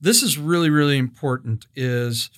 [0.00, 1.66] This is really really important.
[1.74, 2.30] Is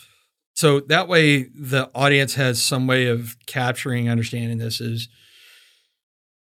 [0.55, 4.81] so that way the audience has some way of capturing, understanding this.
[4.81, 5.09] Is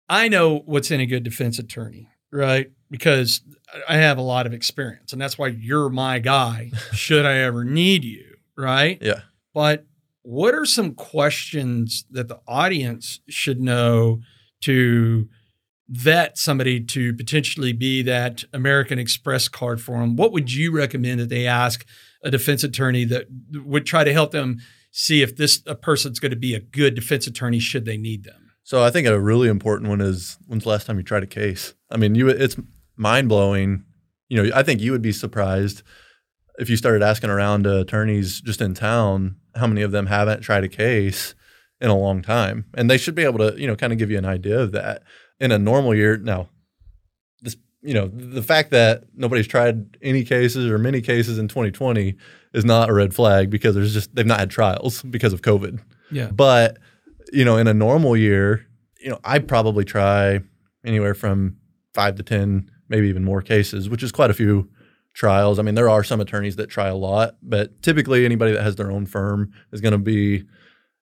[0.09, 2.71] I know what's in a good defense attorney, right?
[2.91, 3.41] Because
[3.89, 6.71] I have a lot of experience, and that's why you're my guy.
[6.93, 8.25] should I ever need you,
[8.57, 8.99] right?
[9.01, 9.21] Yeah.
[9.55, 9.87] But
[10.23, 14.21] what are some questions that the audience should know
[14.63, 15.29] to
[15.89, 20.17] vet somebody to potentially be that American Express card for them?
[20.17, 21.85] What would you recommend that they ask
[22.23, 24.59] a defense attorney that would try to help them
[24.93, 28.25] see if this a person's going to be a good defense attorney should they need
[28.25, 28.53] them?
[28.63, 31.27] So I think a really important one is when's the last time you tried a
[31.27, 31.75] case?
[31.91, 32.57] I mean, you it's
[32.97, 33.85] mind blowing.
[34.29, 35.83] You know, I think you would be surprised
[36.59, 40.41] if you started asking around to attorneys just in town how many of them haven't
[40.41, 41.35] tried a case
[41.81, 44.11] in a long time, and they should be able to you know kind of give
[44.11, 45.03] you an idea of that.
[45.41, 46.49] In a normal year, now
[47.41, 52.15] this you know the fact that nobody's tried any cases or many cases in 2020
[52.55, 55.81] is not a red flag because there's just they've not had trials because of COVID.
[56.11, 56.31] Yeah.
[56.31, 56.79] But
[57.33, 58.67] you know, in a normal year,
[59.01, 60.41] you know, I probably try
[60.85, 61.57] anywhere from
[61.95, 64.69] five to ten, maybe even more cases, which is quite a few
[65.15, 65.59] trials.
[65.59, 68.77] I mean, there are some attorneys that try a lot, but typically anybody that has
[68.77, 70.45] their own firm is going to be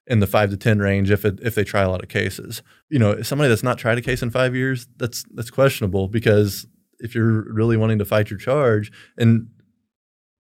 [0.07, 2.61] in the five to ten range if it, if they try a lot of cases.
[2.89, 6.67] You know, somebody that's not tried a case in five years, that's that's questionable because
[6.99, 9.47] if you're really wanting to fight your charge and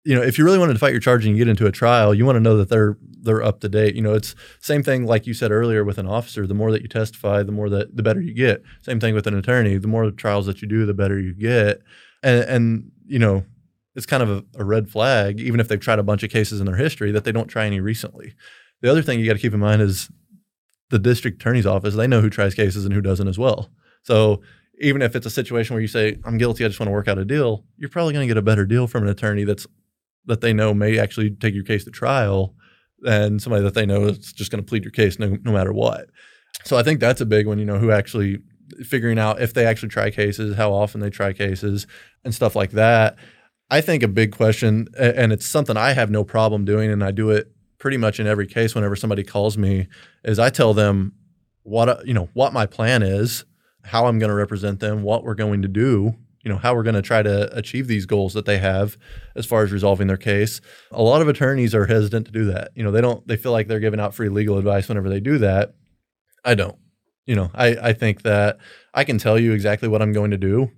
[0.05, 1.73] you know, if you really wanted to fight your charge and you get into a
[1.73, 3.95] trial, you want to know that they're they're up to date.
[3.95, 6.47] You know, it's same thing like you said earlier with an officer.
[6.47, 8.63] The more that you testify, the more that the better you get.
[8.81, 9.77] Same thing with an attorney.
[9.77, 11.83] The more trials that you do, the better you get.
[12.23, 13.45] And and you know,
[13.97, 16.61] it's kind of a, a red flag, even if they've tried a bunch of cases
[16.61, 18.35] in their history, that they don't try any recently.
[18.83, 20.09] The other thing you got to keep in mind is
[20.91, 21.97] the district attorney's office.
[21.97, 23.69] They know who tries cases and who doesn't as well.
[24.05, 24.43] So
[24.81, 27.09] even if it's a situation where you say, "I'm guilty, I just want to work
[27.09, 29.67] out a deal," you're probably going to get a better deal from an attorney that's
[30.27, 32.55] that they know may actually take your case to trial
[33.01, 35.73] than somebody that they know is just going to plead your case no, no matter
[35.73, 36.11] what.
[36.65, 38.39] So I think that's a big one, you know, who actually
[38.85, 41.87] figuring out if they actually try cases, how often they try cases,
[42.25, 43.17] and stuff like that.
[43.71, 47.13] I think a big question, and it's something I have no problem doing, and I
[47.13, 49.89] do it pretty much in every case whenever somebody calls me,
[50.25, 51.15] is I tell them
[51.63, 53.45] what uh, you know what my plan is,
[53.85, 56.83] how I'm going to represent them, what we're going to do, you know, how we're
[56.83, 58.97] going to try to achieve these goals that they have
[59.37, 60.61] as far as resolving their case.
[60.91, 62.71] A lot of attorneys are hesitant to do that.
[62.75, 65.21] You know, they don't they feel like they're giving out free legal advice whenever they
[65.21, 65.75] do that.
[66.45, 66.79] I don't.
[67.31, 68.59] You know, I I think that
[68.93, 70.73] I can tell you exactly what I'm going to do,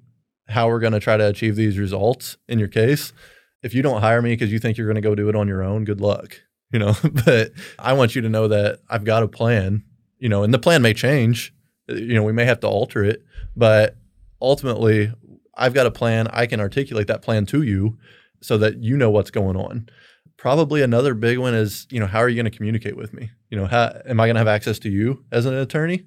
[0.49, 3.15] how we're going to try to achieve these results in your case.
[3.63, 5.49] If you don't hire me because you think you're going to go do it on
[5.49, 6.43] your own, good luck.
[6.71, 9.83] You know, but I want you to know that I've got a plan,
[10.19, 11.55] you know, and the plan may change.
[11.89, 13.25] Uh, you know, we may have to alter it,
[13.57, 13.97] but
[14.39, 15.11] ultimately
[15.55, 16.29] I've got a plan.
[16.29, 17.97] I can articulate that plan to you
[18.43, 19.89] so that you know what's going on.
[20.37, 23.31] Probably another big one is, you know, how are you going to communicate with me?
[23.49, 26.05] You know, how, am I going to have access to you as an attorney?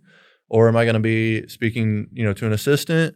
[0.47, 3.15] Or am I going to be speaking, you know, to an assistant?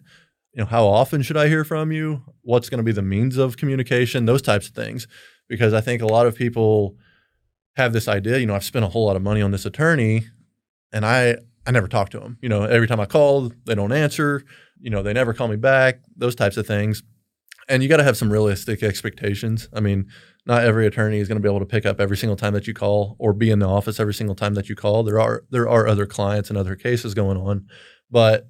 [0.53, 2.23] You know, how often should I hear from you?
[2.41, 4.25] What's going to be the means of communication?
[4.25, 5.07] Those types of things.
[5.47, 6.95] Because I think a lot of people
[7.75, 10.25] have this idea, you know, I've spent a whole lot of money on this attorney
[10.91, 12.37] and I I never talk to them.
[12.41, 14.43] You know, every time I call, they don't answer.
[14.79, 15.99] You know, they never call me back.
[16.15, 17.03] Those types of things.
[17.67, 19.69] And you got to have some realistic expectations.
[19.73, 20.07] I mean,
[20.45, 22.67] not every attorney is going to be able to pick up every single time that
[22.67, 25.03] you call or be in the office every single time that you call.
[25.03, 27.67] There are there are other clients and other cases going on,
[28.09, 28.47] but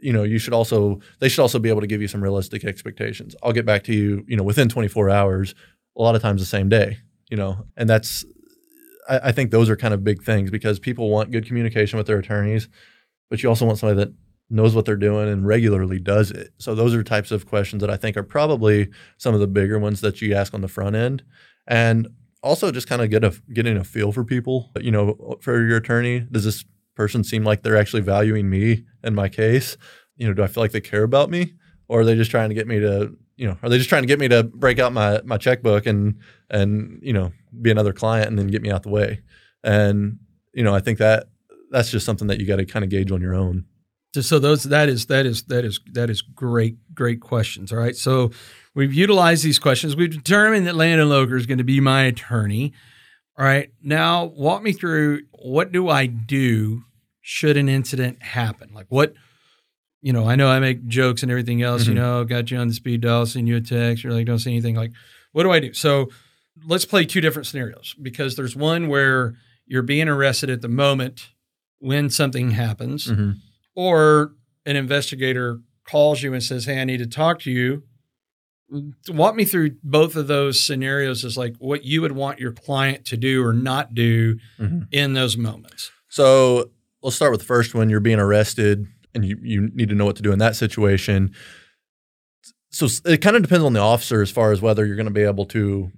[0.00, 2.64] you know, you should also they should also be able to give you some realistic
[2.64, 3.34] expectations.
[3.42, 5.54] I'll get back to you, you know, within 24 hours,
[5.96, 6.98] a lot of times the same day,
[7.30, 7.66] you know.
[7.76, 8.24] And that's
[9.08, 12.06] I, I think those are kind of big things because people want good communication with
[12.06, 12.68] their attorneys,
[13.30, 14.14] but you also want somebody that
[14.50, 16.52] knows what they're doing and regularly does it.
[16.58, 18.88] So those are types of questions that I think are probably
[19.18, 21.22] some of the bigger ones that you ask on the front end.
[21.66, 22.08] And
[22.42, 25.76] also just kind of get a getting a feel for people, you know, for your
[25.76, 26.20] attorney.
[26.20, 26.64] Does this
[26.94, 29.76] person seem like they're actually valuing me and my case?
[30.16, 31.54] You know, do I feel like they care about me?
[31.88, 34.02] Or are they just trying to get me to, you know, are they just trying
[34.02, 36.18] to get me to break out my my checkbook and
[36.48, 39.20] and, you know, be another client and then get me out the way?
[39.62, 40.18] And,
[40.52, 41.28] you know, I think that
[41.70, 43.66] that's just something that you got to kind of gauge on your own.
[44.14, 47.72] So those that is that is that is that is great great questions.
[47.72, 47.94] All right.
[47.96, 48.30] So
[48.74, 49.94] we've utilized these questions.
[49.96, 52.72] We've determined that Landon Loker is going to be my attorney.
[53.38, 53.70] All right.
[53.82, 56.82] Now walk me through what do I do
[57.20, 58.70] should an incident happen?
[58.74, 59.14] Like what
[60.00, 61.88] you know, I know I make jokes and everything else, Mhm.
[61.88, 64.38] you know, got you on the speed dial, send you a text, you're like, don't
[64.38, 64.76] say anything.
[64.76, 64.92] Like,
[65.32, 65.72] what do I do?
[65.74, 66.08] So
[66.66, 69.34] let's play two different scenarios because there's one where
[69.66, 71.28] you're being arrested at the moment
[71.80, 73.30] when something happens Mm-hmm.
[73.78, 74.32] Or
[74.66, 77.84] an investigator calls you and says, "Hey, I need to talk to you."
[79.08, 83.04] Walk me through both of those scenarios as like what you would want your client
[83.06, 84.88] to do or not do Mhm.
[84.90, 85.90] in those moments.
[86.08, 86.70] So
[87.02, 87.88] let's start with the first one.
[87.88, 88.84] You're being arrested,
[89.14, 91.32] and you you need to know what to do in that situation.
[92.70, 95.12] So it kind of depends on the officer as far as whether you're going to
[95.12, 95.90] be able to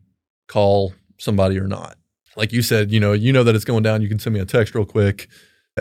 [0.49, 1.97] call somebody or not.
[2.37, 4.03] Like you said, you know, you know that it's going down.
[4.03, 5.29] You can send me a text real quick,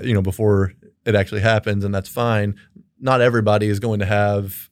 [0.01, 0.73] you know, before
[1.05, 2.55] it actually happens, and that's fine.
[2.99, 4.69] Not everybody is going to have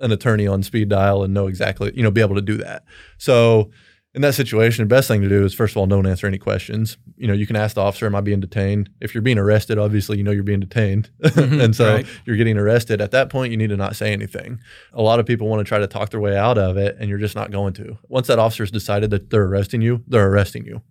[0.00, 2.84] an attorney on speed dial and know exactly, you know, be able to do that.
[3.16, 3.70] So
[4.14, 6.38] in that situation, the best thing to do is first of all, don't answer any
[6.38, 6.96] questions.
[7.16, 9.78] You know, you can ask the officer, "Am I being detained?" If you're being arrested,
[9.78, 12.06] obviously you know you're being detained, mm-hmm, and so right.
[12.24, 13.00] you're getting arrested.
[13.00, 14.60] At that point, you need to not say anything.
[14.92, 17.08] A lot of people want to try to talk their way out of it, and
[17.08, 17.98] you're just not going to.
[18.08, 20.82] Once that officer's decided that they're arresting you, they're arresting you,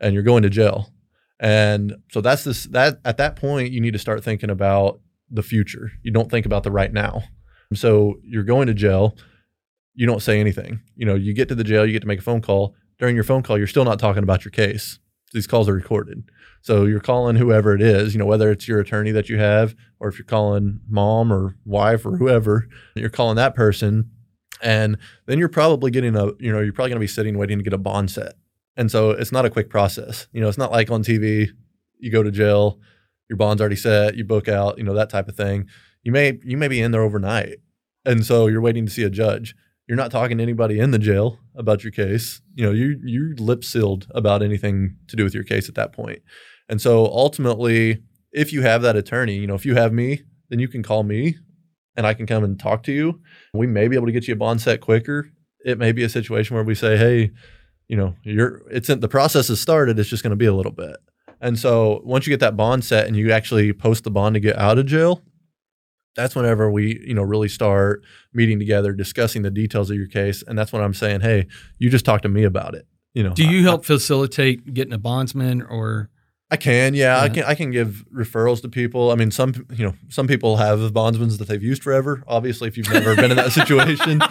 [0.00, 0.92] and you're going to jail.
[1.40, 2.64] And so that's this.
[2.64, 5.00] That at that point, you need to start thinking about
[5.30, 5.92] the future.
[6.02, 7.22] You don't think about the right now.
[7.74, 9.16] So you're going to jail
[9.98, 10.80] you don't say anything.
[10.94, 12.76] You know, you get to the jail, you get to make a phone call.
[13.00, 15.00] During your phone call, you're still not talking about your case.
[15.32, 16.22] These calls are recorded.
[16.62, 19.74] So you're calling whoever it is, you know, whether it's your attorney that you have
[19.98, 24.08] or if you're calling mom or wife or whoever, you're calling that person.
[24.62, 27.58] And then you're probably getting a, you know, you're probably going to be sitting waiting
[27.58, 28.34] to get a bond set.
[28.78, 30.26] And so it's not a quick process.
[30.32, 31.48] You know, it's not like on TV,
[31.98, 32.80] you go to jail,
[33.28, 35.66] your bond's already set, you book out, you know, that type of thing.
[36.02, 37.58] You may you may be in there overnight.
[38.06, 39.54] And so you're waiting to see a judge
[39.88, 42.42] you're not talking to anybody in the jail about your case.
[42.54, 45.92] You know, you you're lip sealed about anything to do with your case at that
[45.92, 46.20] point.
[46.68, 50.58] And so ultimately, if you have that attorney, you know, if you have me, then
[50.58, 51.36] you can call me
[51.96, 53.20] and I can come and talk to you.
[53.54, 55.30] We may be able to get you a bond set quicker.
[55.64, 57.30] It may be a situation where we say, hey,
[57.88, 60.54] you know, you're it's in, the process has started, it's just going to be a
[60.54, 60.96] little bit.
[61.40, 64.40] And so once you get that bond set and you actually post the bond to
[64.40, 65.22] get out of jail,
[66.16, 68.02] that's whenever we, you know, really start
[68.32, 70.42] meeting together, discussing the details of your case.
[70.46, 71.46] And that's when I'm saying, hey,
[71.78, 72.86] you just talk to me about it.
[73.14, 76.10] You know, Do you I- help facilitate getting a bondsman or
[76.50, 77.44] I can, yeah, I can.
[77.44, 79.10] I can give referrals to people.
[79.10, 82.24] I mean, some you know, some people have bondsmen that they've used forever.
[82.26, 84.22] Obviously, if you've never been in that situation,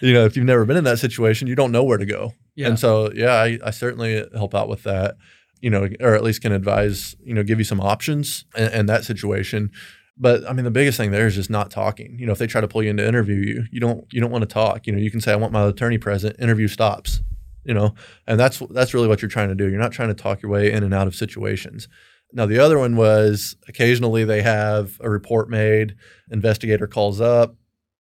[0.00, 2.34] you know, if you've never been in that situation, you don't know where to go.
[2.56, 2.68] Yeah.
[2.68, 5.16] And so, yeah, I, I certainly help out with that.
[5.60, 7.16] You know, or at least can advise.
[7.22, 9.70] You know, give you some options in, in that situation.
[10.18, 12.16] But I mean, the biggest thing there is just not talking.
[12.18, 14.20] You know, if they try to pull you in to interview you, you don't you
[14.20, 14.86] don't want to talk.
[14.86, 17.20] You know, you can say, "I want my attorney present." Interview stops.
[17.64, 17.94] You know,
[18.26, 19.68] and that's that's really what you're trying to do.
[19.68, 21.88] You're not trying to talk your way in and out of situations.
[22.32, 25.96] Now, the other one was occasionally they have a report made.
[26.30, 27.54] Investigator calls up,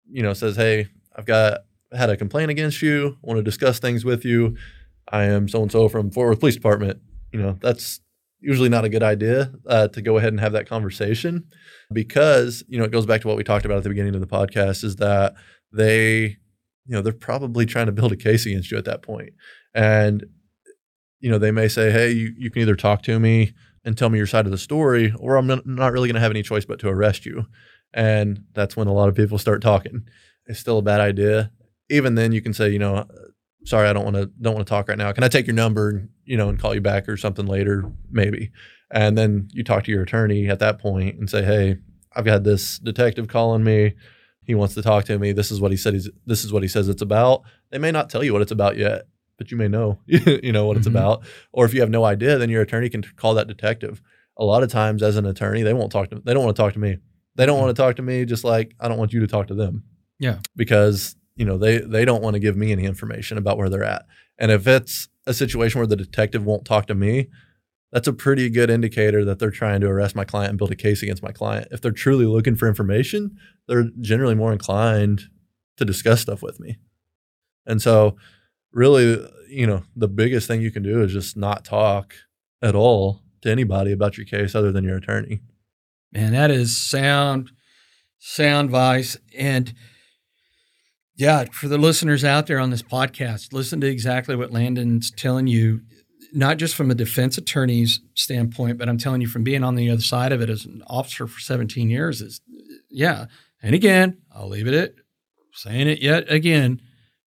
[0.10, 1.62] you know, says, "Hey, I've got
[1.94, 3.18] had a complaint against you.
[3.22, 4.56] Want to discuss things with you.
[5.12, 7.02] I am so and so from Fort Worth Police Department."
[7.32, 8.02] You know, that's
[8.40, 11.46] usually not a good idea uh, to go ahead and have that conversation
[11.94, 14.22] because you know it goes back to what we talked about at the beginning of
[14.22, 15.36] the podcast is that
[15.72, 16.38] they,
[16.86, 19.32] you know, they're probably trying to build a case against you at that point.
[19.74, 20.26] And,
[21.20, 23.54] you know, they may say, hey, you, you can either talk to me
[23.86, 26.22] and tell me your side of the story, or I'm not, not really going to
[26.22, 27.46] have any choice but to arrest you.
[27.94, 30.08] And that's when a lot of people start talking.
[30.46, 31.52] It's still a bad idea.
[31.92, 33.06] Even then, you can say, you know,
[33.66, 35.12] sorry, I don't want to don't want to talk right now.
[35.12, 38.52] Can I take your number, you know, and call you back or something later, maybe?
[38.92, 41.78] And then you talk to your attorney at that point and say, hey,
[42.16, 43.94] I've got this detective calling me.
[44.44, 45.32] He wants to talk to me.
[45.32, 45.94] This is what he said.
[45.94, 47.44] He's this is what he says it's about.
[47.70, 49.04] They may not tell you what it's about yet,
[49.38, 50.92] but you may know, you know what it's Mhm.
[50.92, 51.24] about.
[51.54, 54.02] Or if you have no idea, then your attorney can call that detective.
[54.38, 56.22] A lot of times, as an attorney, they won't talk to.
[56.26, 56.98] They don't want to talk to me.
[57.36, 58.26] They don't want to talk to me.
[58.26, 59.84] Just like I don't want you to talk to them.
[60.20, 60.40] Yeah.
[60.56, 63.84] Because you know they they don't want to give me any information about where they're
[63.84, 64.06] at.
[64.38, 67.30] And if it's a situation where the detective won't talk to me,
[67.92, 70.76] that's a pretty good indicator that they're trying to arrest my client and build a
[70.76, 71.68] case against my client.
[71.72, 73.38] If they're truly looking for information,
[73.68, 75.24] they're generally more inclined
[75.78, 76.78] to discuss stuff with me.
[77.66, 78.16] And so,
[78.72, 82.14] really, you know, the biggest thing you can do is just not talk
[82.62, 85.42] at all to anybody about your case other than your attorney.
[86.12, 87.52] Man, that is sound,
[88.20, 89.18] sound advice.
[89.38, 89.74] And
[91.22, 95.48] yeah, for the listeners out there on this podcast, listen to exactly what Landon's telling
[95.48, 95.82] you,
[96.34, 99.90] not just from a defense attorney's standpoint, but I'm telling you from being on the
[99.90, 102.42] other side of it as an officer for 17 years is,
[102.90, 103.26] yeah.
[103.62, 104.96] And again, I'll leave it at
[105.54, 106.82] saying it yet again.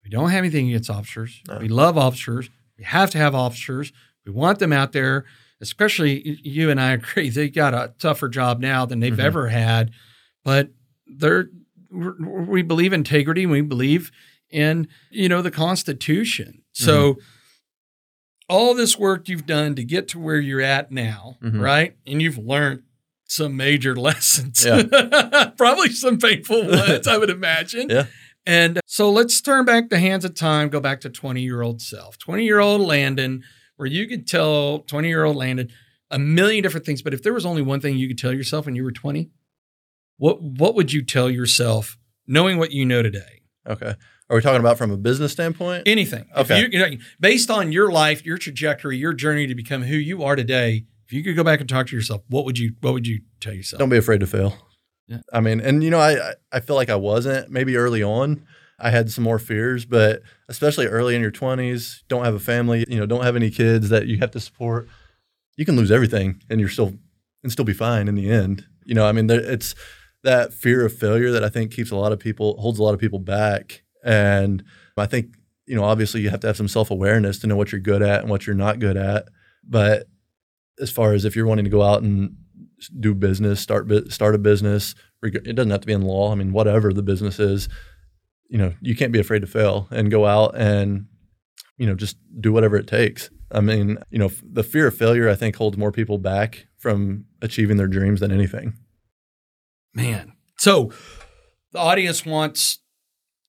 [0.04, 1.42] We don't have anything against officers.
[1.48, 1.58] No.
[1.58, 2.48] We love officers.
[2.78, 3.92] We have to have officers.
[4.24, 5.24] We want them out there
[5.62, 9.20] especially you and I agree, they got a tougher job now than they've Mhm.
[9.22, 9.92] ever had.
[10.44, 10.70] But
[11.06, 11.50] they're
[11.92, 13.46] we believe integrity.
[13.46, 14.10] We believe
[14.50, 16.62] in you know the Constitution.
[16.72, 17.18] So
[18.48, 21.60] all this work you've done to get to where you're at now, Mhm.
[21.60, 21.96] right?
[22.06, 22.82] And you've learned
[23.26, 24.82] some major lessons, Yeah.
[25.56, 27.88] probably some painful ones, I would imagine.
[27.88, 28.06] Yeah.
[28.44, 31.80] And so let's turn back the hands of time, go back to 20 year old
[31.80, 33.42] self, 20 year old Landon,
[33.76, 35.70] where you could tell 20 year old Landon
[36.10, 37.00] a million different things.
[37.00, 39.30] But if there was only one thing you could tell yourself when you were 20,
[40.22, 43.42] what, what would you tell yourself knowing what you know today?
[43.68, 43.94] Okay.
[44.30, 45.82] Are we talking about from a business standpoint?
[45.84, 46.26] Anything.
[46.36, 46.60] Okay.
[46.60, 50.22] you, you know, based on your life, your trajectory, your journey to become who you
[50.22, 52.94] are today, if you could go back and talk to yourself, what would you what
[52.94, 53.80] would you tell yourself?
[53.80, 54.56] Don't be afraid to fail.
[55.08, 55.18] Yeah.
[55.32, 57.50] I mean, and you know, I I- feel like I wasn't.
[57.50, 58.46] Maybe early on,
[58.78, 62.84] I had some more fears, but especially early in your twenties, don't have a family,
[62.88, 64.88] you know, don't have any kids that you have to support.
[65.56, 66.94] You can lose everything, and you're still
[67.42, 68.64] and still be fine in the end.
[68.84, 69.74] You know, I mean, there, it's
[70.24, 72.94] that fear of failure that I think keeps a lot of people holds a lot
[72.94, 74.62] of people back, and
[74.96, 75.34] I think
[75.66, 78.02] you know, obviously, you have to have some self awareness to know what you're good
[78.02, 79.28] at and what you're not good at,
[79.64, 80.06] but
[80.80, 82.36] as far as if you're wanting to go out and
[82.98, 84.94] do business, start start a business.
[85.22, 86.32] It doesn't have to be in law.
[86.32, 87.68] I mean, whatever the business is,
[88.48, 91.06] you know, you can't be afraid to fail and go out and
[91.78, 93.30] you know just do whatever it takes.
[93.52, 97.26] I mean, you know, the fear of failure I think holds more people back from
[97.40, 98.74] achieving their dreams than anything.
[99.94, 100.32] Man.
[100.58, 100.92] So
[101.72, 102.78] the audience wants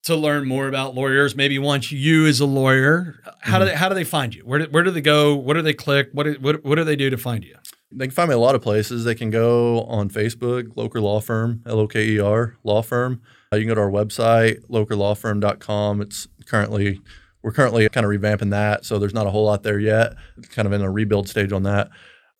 [0.03, 3.15] to learn more about lawyers, maybe wants you as a lawyer.
[3.41, 4.43] How do they how do they find you?
[4.45, 5.35] Where do, where do they go?
[5.35, 6.09] What do they click?
[6.11, 7.55] What do, what what do they do to find you?
[7.91, 9.03] They can find me a lot of places.
[9.03, 13.21] They can go on Facebook, Loker Law Firm, L O K E R Law Firm.
[13.51, 16.01] Uh, you can go to our website, lokerlawfirm.com.
[16.01, 16.99] It's currently
[17.43, 20.15] we're currently kind of revamping that, so there's not a whole lot there yet.
[20.37, 21.89] It's kind of in a rebuild stage on that.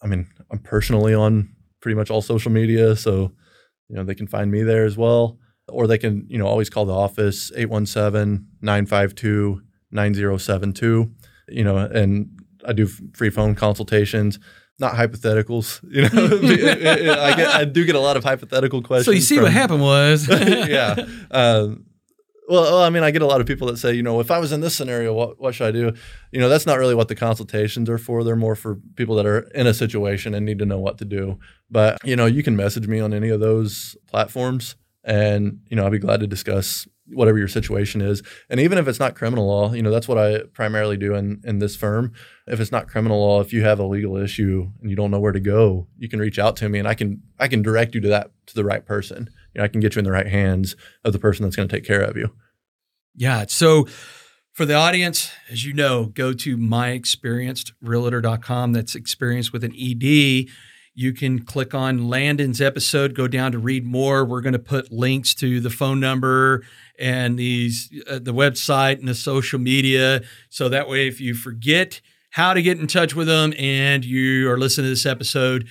[0.02, 1.50] I mean, I'm personally on
[1.82, 3.32] pretty much all social media, so
[3.90, 5.38] you know they can find me there as well,
[5.70, 7.52] or they can you know always call the office
[9.92, 11.12] 817-952-9072.
[11.50, 14.40] You know, and I do free phone consultations
[14.80, 15.82] not hypotheticals.
[15.94, 19.06] You know, I get I do get a lot of hypothetical questions.
[19.06, 20.28] So you see what from- happened was
[20.68, 20.96] yeah.
[21.32, 21.86] Um,
[22.48, 24.30] well, well, I mean, I get a lot of people that say, you know, if
[24.30, 25.94] I was in this scenario, what what should I do?
[26.32, 28.24] You know, that's not really what the consultations are for.
[28.24, 31.06] They're more for people that are in a situation and need to know what to
[31.06, 31.40] do.
[31.70, 35.86] But you know, you can message me on any of those platforms, and you know,
[35.86, 38.24] I'd be glad to discuss whatever your situation is.
[38.50, 41.42] And even if it's not criminal law, you know, that's what I primarily do in
[41.46, 42.14] in this firm.
[42.48, 45.20] If it's not criminal law, if you have a legal issue and you don't know
[45.20, 47.96] where to go, you can reach out to me, and I can I can direct
[47.96, 49.30] you to that to the right person.
[49.54, 51.68] You know, I can get you in the right hands of the person that's going
[51.68, 52.32] to take care of you.
[53.16, 53.46] Yeah.
[53.48, 53.86] So
[54.54, 58.74] for the audience, as you know, go to myexperiencedrealtor.com.
[58.74, 60.48] That's experience with an ED.
[60.96, 64.24] You can click on Landon's episode, go down to read more.
[64.24, 66.64] We're going to put links to the phone number
[67.00, 70.22] and these uh, the website and the social media.
[70.50, 72.00] So that way, if you forget
[72.30, 75.68] how to get in touch with them and you are listening to this episode,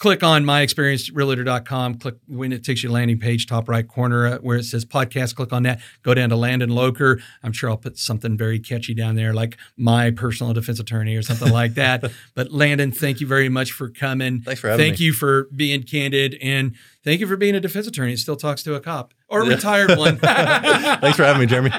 [0.00, 1.98] click on myexperiencedrealtor.com.
[1.98, 4.84] Click when it takes you to landing page, top right corner uh, where it says
[4.84, 5.36] podcast.
[5.36, 5.80] Click on that.
[6.02, 7.20] Go down to Landon Loker.
[7.44, 11.22] I'm sure I'll put something very catchy down there, like my personal defense attorney or
[11.22, 12.02] something like that.
[12.34, 14.40] but Landon, thank you very much for coming.
[14.40, 15.04] Thanks for having Thank me.
[15.06, 16.74] you for being candid and
[17.04, 19.46] thank you for being a defense attorney that still talks to a cop or a
[19.46, 19.54] Yeah.
[19.54, 20.16] retired one.
[20.18, 21.70] Thanks for having me, Jeremy.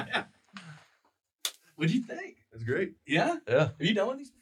[1.74, 2.36] What do you think?
[2.54, 2.92] It's great.
[3.04, 3.36] Yeah?
[3.48, 3.58] Yeah.
[3.58, 4.41] Have you done one of these before?